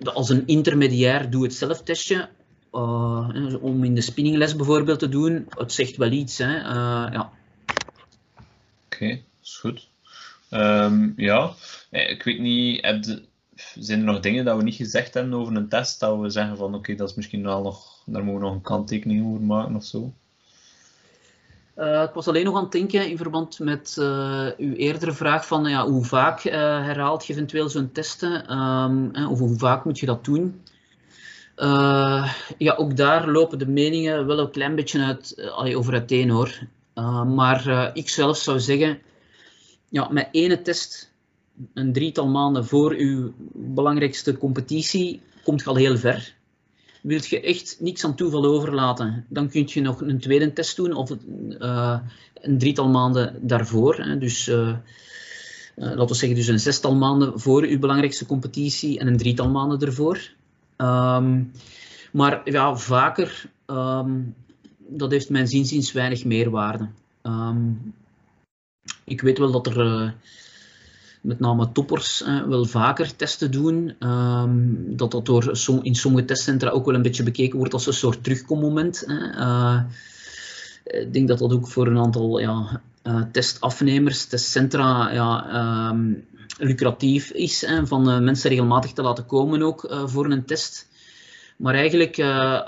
[0.03, 2.29] als een intermediair doe-het-zelf testje,
[2.73, 3.29] uh,
[3.61, 6.37] om in de spinningles bijvoorbeeld te doen, het zegt wel iets.
[6.37, 6.57] Hè,
[7.11, 7.31] ja.
[8.85, 9.87] Oké, is goed.
[10.51, 11.53] Um, ja,
[11.89, 12.81] ik weet niet,
[13.75, 16.57] zijn er nog dingen dat we niet gezegd hebben over een test, dat we zeggen
[16.57, 19.75] van oké, dat is misschien wel nog, daar moeten we nog een kanttekening over maken
[19.75, 20.13] of zo?
[21.77, 25.47] Uh, ik was alleen nog aan het denken in verband met uh, uw eerdere vraag
[25.47, 29.99] van ja, hoe vaak uh, herhaalt je eventueel zo'n testen um, of hoe vaak moet
[29.99, 30.61] je dat doen?
[32.57, 36.59] ja, ook daar lopen de meningen wel een klein beetje uit, over uiteen hoor.
[37.25, 39.01] maar ik zelf zou zeggen,
[39.89, 41.11] ja, met ene test
[41.73, 46.35] een drietal maanden voor uw belangrijkste competitie komt je al heel ver.
[47.03, 50.93] Wil je echt niks aan toeval overlaten, dan kun je nog een tweede test doen
[50.93, 51.11] of
[51.59, 51.99] uh,
[52.33, 53.95] een drietal maanden daarvoor.
[53.95, 54.17] Hè.
[54.17, 54.75] Dus uh, uh,
[55.75, 59.79] laten we zeggen dus een zestal maanden voor uw belangrijkste competitie en een drietal maanden
[59.79, 60.29] ervoor.
[60.77, 61.51] Um,
[62.11, 64.35] maar ja, vaker, um,
[64.77, 66.87] dat heeft mijn zinziens weinig meerwaarde.
[67.23, 67.93] Um,
[69.03, 70.15] ik weet wel dat er
[71.23, 73.95] met name toppers eh, wel vaker testen doen.
[73.99, 77.93] Um, dat dat door in sommige testcentra ook wel een beetje bekeken wordt als een
[77.93, 79.03] soort terugkommoment.
[79.07, 79.79] Uh,
[80.83, 86.25] ik denk dat dat ook voor een aantal ja, uh, testafnemers, testcentra, ja, um,
[86.57, 87.61] lucratief is.
[87.65, 90.87] Hè, van mensen regelmatig te laten komen ook voor een test.
[91.57, 92.19] Maar eigenlijk,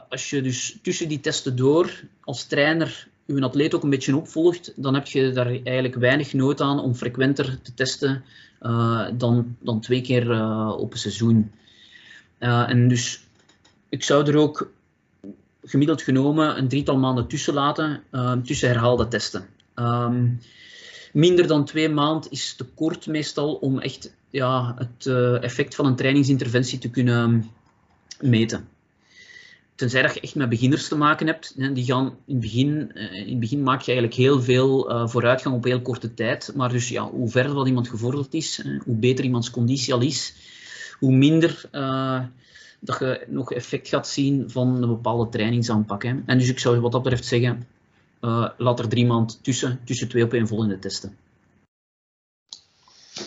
[0.09, 4.73] als je dus tussen die testen door als trainer uw atleet ook een beetje opvolgt,
[4.75, 8.23] dan heb je daar eigenlijk weinig nood aan om frequenter te testen
[8.61, 11.51] uh, dan, dan twee keer uh, op een seizoen.
[12.39, 13.23] Uh, en dus
[13.89, 14.71] ik zou er ook
[15.63, 18.03] gemiddeld genomen een drietal maanden tussen laten,
[18.43, 19.45] tussen herhaalde testen.
[19.75, 20.39] Um,
[21.13, 25.05] minder dan twee maanden is te kort meestal om echt ja, het
[25.41, 27.51] effect van een trainingsinterventie te kunnen
[28.19, 28.67] meten
[29.75, 33.13] tenzij dat je echt met beginners te maken hebt, die gaan in het begin, uh,
[33.13, 36.51] in het begin maak je eigenlijk heel veel uh, vooruitgang op heel korte tijd.
[36.55, 40.33] Maar dus ja, hoe verder dat iemand gevorderd is, hoe beter iemands conditie al is,
[40.99, 41.69] hoe minder
[42.79, 46.03] dat je nog effect gaat zien van een bepaalde trainingsaanpak.
[46.03, 46.15] Hè.
[46.25, 47.67] En dus ik zou wat dat betreft zeggen,
[48.57, 51.17] laat er drie maanden tussen, tussen twee opeenvolgende testen.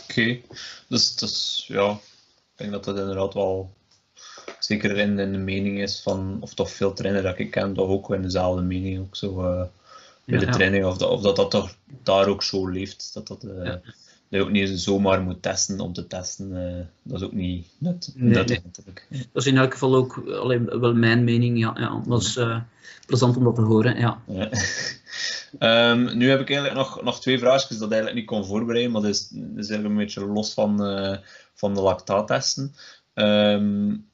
[0.03, 0.41] Oké,
[0.89, 1.99] dus, dus ja, ik
[2.55, 3.75] denk dat dat inderdaad wel
[4.69, 7.89] zeker in, in de mening is van, of toch veel trainers dat ik ken, toch
[7.89, 9.63] ook in dezelfde mening ook zo uh,
[10.25, 13.27] bij ja, de training, of dat, of dat dat toch daar ook zo leeft, dat
[13.27, 13.71] dat, uh, ja.
[13.71, 13.83] dat
[14.29, 18.13] je ook niet zomaar moet testen om te testen, uh, dat is ook niet net,
[18.15, 18.61] nee, net nee.
[18.65, 19.07] natuurlijk.
[19.11, 22.03] Dat is in elk geval ook alleen, wel mijn mening, ja, ja.
[22.07, 22.39] dat is
[23.07, 24.23] plezant om dat te horen, ja.
[24.27, 24.51] ja.
[25.91, 29.03] um, nu heb ik eigenlijk nog, nog twee vraagjes dat eigenlijk niet kon voorbereiden, maar
[29.03, 30.79] dat is, dat is eigenlijk een beetje los van,
[31.55, 32.75] van de lactaattesten.
[33.15, 34.07] Um,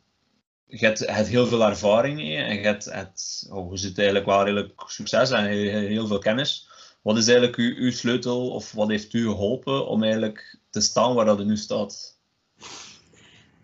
[0.79, 5.45] je hebt, heel veel ervaring en je hebt, oh, zit eigenlijk wel redelijk succes en
[5.45, 6.69] heel, veel kennis.
[7.03, 11.15] Wat is eigenlijk uw, uw, sleutel of wat heeft u geholpen om eigenlijk te staan
[11.15, 12.19] waar dat nu staat?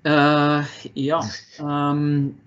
[0.03, 1.31] Uh, ja,
[1.61, 2.41] um,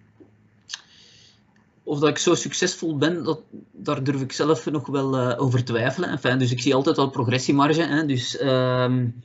[1.83, 3.39] of dat ik zo succesvol ben, dat,
[3.71, 6.09] daar durf ik zelf nog wel uh, over twijfelen.
[6.09, 7.81] Enfin, dus ik zie altijd wel progressiemarge.
[7.81, 9.23] Hè, dus, um,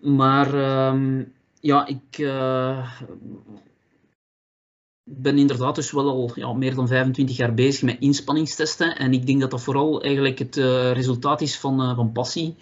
[0.00, 0.54] maar
[0.88, 2.90] um, ja, ik, uh,
[5.10, 8.96] ben inderdaad dus wel al ja, meer dan 25 jaar bezig met inspanningstesten.
[8.96, 12.56] En ik denk dat dat vooral eigenlijk het uh, resultaat is van, uh, van passie,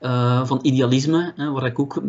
[0.00, 2.02] uh, van idealisme, hè, waar ik ook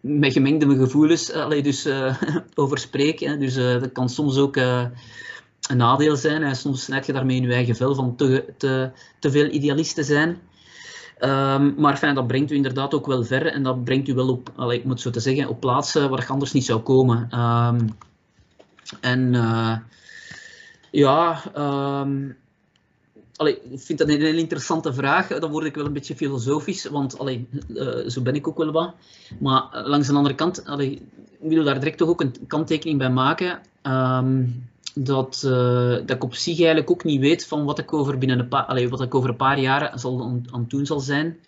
[0.00, 1.32] met gemengde gevoelens
[1.62, 1.88] dus,
[2.54, 3.20] over spreek.
[3.20, 3.38] Hè.
[3.38, 6.42] Dus dat kan soms ook een nadeel zijn.
[6.42, 9.94] En soms snijd je daarmee in je eigen vel van te, te, te veel idealist
[9.94, 10.38] te zijn.
[11.20, 14.28] Um, maar fijn, dat brengt u inderdaad ook wel ver en dat brengt u wel
[14.28, 17.38] op, ik moet zo te zeggen, op plaatsen waar je anders niet zou komen.
[17.40, 17.96] Um,
[19.00, 19.76] en uh,
[20.90, 21.42] ja,
[22.04, 22.36] um,
[23.36, 25.26] ik vind dat een heel interessante vraag.
[25.26, 28.72] Dan word ik wel een beetje filosofisch, want allee, uh, zo ben ik ook wel
[28.72, 28.94] wat.
[29.40, 30.92] Maar langs de andere kant, allee,
[31.40, 33.60] ik wil daar direct toch ook een kanttekening bij maken.
[33.82, 38.18] Um, dat, uh, dat ik op zich eigenlijk ook niet weet van wat ik over,
[38.18, 41.00] binnen een paar, allee, wat ik over een paar jaar zal aan, aan doen zal
[41.00, 41.38] zijn.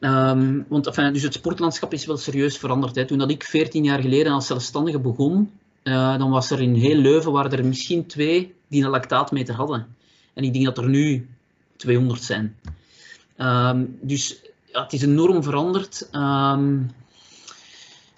[0.00, 2.94] Um, want dus het sportlandschap is wel serieus veranderd.
[2.94, 3.04] Hè.
[3.04, 5.50] Toen dat ik 14 jaar geleden als zelfstandige begon,
[5.86, 9.86] uh, dan was er in heel Leuven waren er misschien twee die een lactaatmeter hadden.
[10.34, 11.28] En ik denk dat er nu
[11.76, 12.56] 200 zijn.
[13.38, 16.08] Um, dus ja, het is enorm veranderd.
[16.12, 16.90] Um,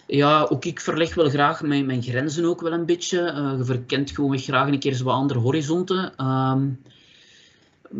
[0.06, 3.20] ja, ook ik verleg wel graag mijn, mijn grenzen ook wel een beetje.
[3.20, 6.26] Uh, je verkent gewoon graag een keer zo andere horizonten.
[6.26, 6.80] Um,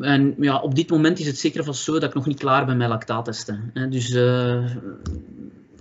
[0.00, 2.66] en ja, op dit moment is het zeker vast zo dat ik nog niet klaar
[2.66, 3.72] ben met lactaattesten.
[3.90, 4.70] Dus, uh,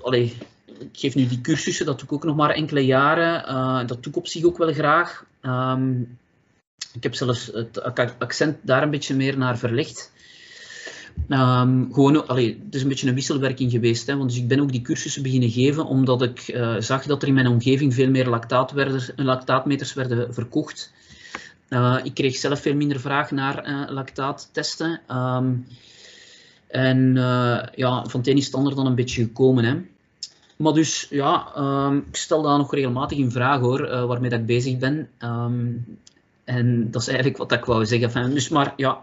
[0.01, 0.37] allee,
[0.79, 3.49] ik geef nu die cursussen, dat doe ik ook nog maar enkele jaren.
[3.49, 5.25] Uh, dat doe ik op zich ook wel graag.
[5.41, 6.17] Um,
[6.93, 7.81] ik heb zelfs het
[8.19, 10.11] accent daar een beetje meer naar verlegd.
[11.29, 14.07] Um, gewoon, allee, het is een beetje een wisselwerking geweest.
[14.07, 17.21] Hè, want dus ik ben ook die cursussen beginnen geven omdat ik uh, zag dat
[17.21, 18.73] er in mijn omgeving veel meer lactaat
[19.15, 20.93] lactaatmeters werden verkocht.
[21.69, 25.01] Uh, ik kreeg zelf veel minder vraag naar uh, lactaattesten.
[25.11, 25.67] Um,
[26.67, 27.13] en
[27.75, 29.63] ja, van het het ander dan een beetje gekomen.
[29.63, 29.75] Hè.
[30.57, 34.39] Maar dus ja, um, ik stel dat nog regelmatig in vraag hoor, uh, waarmee dat
[34.39, 35.09] ik bezig ben.
[35.19, 35.85] Um,
[36.43, 38.33] en dat is eigenlijk wat ik wou zeggen.
[38.33, 39.01] Dus maar ja,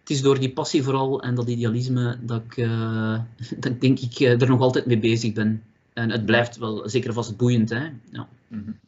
[0.00, 3.18] het is door die passie vooral en dat idealisme dat ik, uh,
[3.64, 5.62] dat denk ik uh, er nog altijd mee bezig ben.
[5.92, 7.70] En het blijft wel zeker vast boeiend.
[7.70, 7.82] Hè?
[8.10, 8.28] Ja.
[8.48, 8.78] -hmm.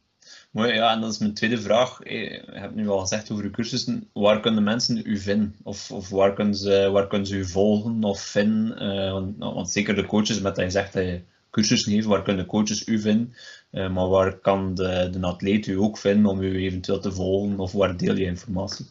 [0.50, 1.98] Mooi, ja, en dat is mijn tweede vraag.
[2.04, 4.08] Je hebt nu al gezegd over uw cursussen.
[4.12, 5.54] Waar kunnen mensen u vinden?
[5.62, 9.12] Of, of waar, kunnen ze, waar kunnen ze u volgen of vinden?
[9.12, 11.20] Want, nou, want, zeker de coaches, met dat je zegt dat je
[11.54, 13.34] cursussen geeft, waar kunnen coaches u vinden?
[13.70, 17.58] Uh, maar waar kan de, de atleet u ook vinden om u eventueel te volgen?
[17.58, 18.86] Of waar deel je informatie?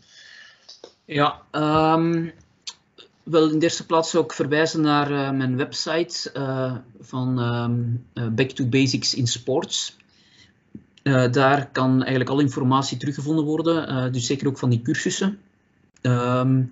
[1.05, 2.31] Ja, um,
[3.23, 6.31] wel in de eerste plaats ik verwijzen naar uh, mijn website
[7.01, 8.05] van um,
[8.35, 9.97] Back to Basics in Sports.
[11.31, 15.39] Daar kan eigenlijk al informatie teruggevonden worden, dus zeker ook van die cursussen.
[16.01, 16.69] Um,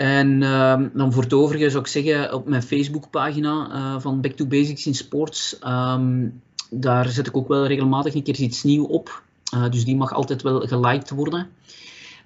[0.00, 4.32] en uh, dan voor het overige zou ik zeggen op mijn Facebookpagina uh, van Back
[4.32, 6.40] to Basics in Sports, um,
[6.70, 9.22] daar zet ik ook wel regelmatig een keer iets nieuws op.
[9.70, 11.48] dus die mag altijd wel geliked worden.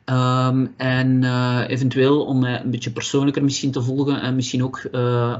[0.04, 1.24] Um, en
[1.66, 4.82] eventueel om mij een beetje persoonlijker misschien te volgen en misschien ook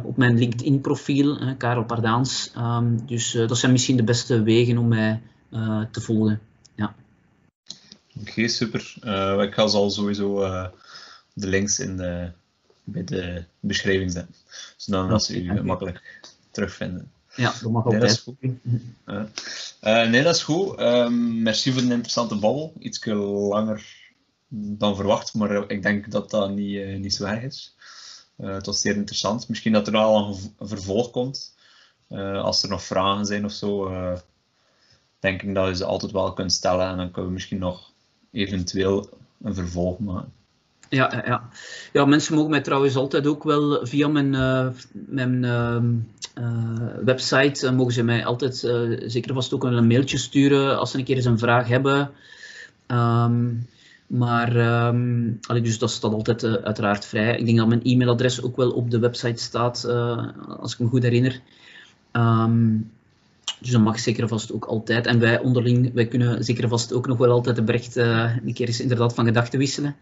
[0.04, 2.52] op mijn LinkedIn profiel, Karel Pardaans.
[3.06, 5.20] dus dat zijn misschien de beste wegen om mij
[5.90, 6.40] te volgen.
[6.74, 6.94] Ja.
[8.20, 8.94] Oké, super.
[9.42, 10.64] Ik ga zal sowieso uh,
[11.34, 12.30] de links in de,
[12.84, 14.34] bij de beschrijving zetten,
[14.76, 16.20] zodat ja, ze u makkelijk
[16.50, 17.12] terugvinden.
[17.34, 17.90] Ja, dat mag ook.
[17.90, 18.40] Nee, dat is goed.
[19.80, 20.80] nee, dat is goed.
[20.80, 22.72] Um, merci voor een interessante babbel.
[22.78, 24.12] Iets langer
[24.48, 27.76] dan verwacht, maar ik denk dat dat niet, niet zo erg is.
[28.36, 29.48] het was zeer interessant.
[29.48, 30.28] Misschien dat er al
[30.58, 31.54] een vervolg komt.
[32.42, 33.90] als er nog vragen zijn of zo,
[35.18, 37.92] denk ik dat je ze altijd wel kunt stellen en dan kunnen we misschien nog
[38.30, 39.08] eventueel
[39.42, 40.32] een vervolg maken.
[40.88, 41.48] Ja, ja.
[41.92, 45.76] ja, mensen mogen mij trouwens altijd ook wel via mijn, uh, mijn uh,
[46.38, 48.56] uh, website, mogen ze mij altijd
[49.06, 52.10] zeker vast ook een mailtje sturen als ze een keer eens een vraag hebben.
[52.86, 53.66] Um,
[54.06, 54.56] maar
[54.86, 57.38] um, dus dat staat altijd uiteraard vrij.
[57.38, 59.84] Ik denk dat mijn e-mailadres ook wel op de website staat,
[60.58, 61.40] als ik me goed herinner.
[62.12, 62.90] Um,
[63.64, 65.06] dus dat mag zeker vast ook altijd.
[65.06, 68.54] En wij onderling, wij kunnen zeker vast ook nog wel altijd de bericht uh, een
[68.54, 69.96] keer eens inderdaad van gedachten wisselen.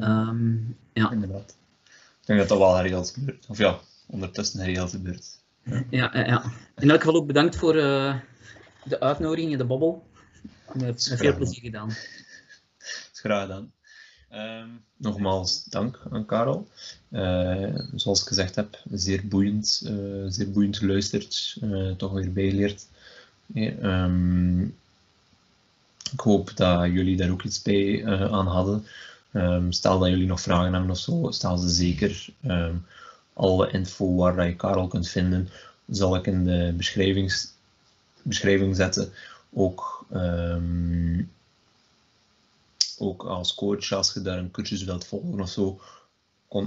[0.00, 1.10] Um, ja.
[1.10, 1.56] Inderdaad.
[2.20, 3.46] Ik denk dat dat wel geregeld gebeurt.
[3.48, 5.24] Of ja, ondertussen geregeld gebeurt.
[5.62, 5.84] Ja.
[5.90, 8.14] Ja, ja, In elk geval ook bedankt voor uh,
[8.84, 10.06] de uitnodiging en de babbel.
[10.72, 11.90] Met, met veel plezier gedaan.
[13.12, 13.72] Graag gedaan.
[14.32, 16.68] Um, nogmaals dank aan Karel.
[17.10, 22.86] Uh, zoals ik gezegd heb, zeer boeiend, uh, zeer boeiend geluisterd, uh, toch weer bijgeleerd.
[23.54, 24.76] Um,
[26.12, 28.86] ik hoop dat jullie daar ook iets bij aan hadden.
[29.32, 32.28] Um, stel dat jullie nog vragen hebben of zo, stel ze zeker.
[33.32, 35.48] alle info waar je Karel kunt vinden,
[35.88, 36.74] zal ik in de
[38.22, 39.12] beschrijving zetten.
[39.52, 40.06] Ook
[42.98, 45.80] ook als coach, als je daar een cursus wilt volgen of zo,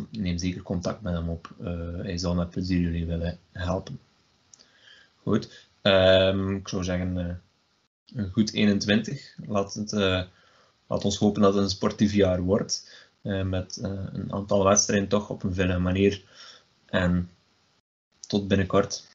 [0.10, 1.50] neem zeker contact met hem op.
[1.62, 1.68] Uh,
[2.02, 4.00] hij zal met plezier jullie willen helpen.
[5.24, 7.36] Goed, um, ik zou zeggen, uh,
[8.24, 9.36] een goed 21.
[9.48, 10.24] Laat, het, uh,
[10.88, 13.08] laat ons hopen dat het een sportief jaar wordt.
[13.22, 16.24] met een aantal wedstrijden toch op een veilige manier.
[16.86, 17.30] En
[18.28, 19.09] tot binnenkort.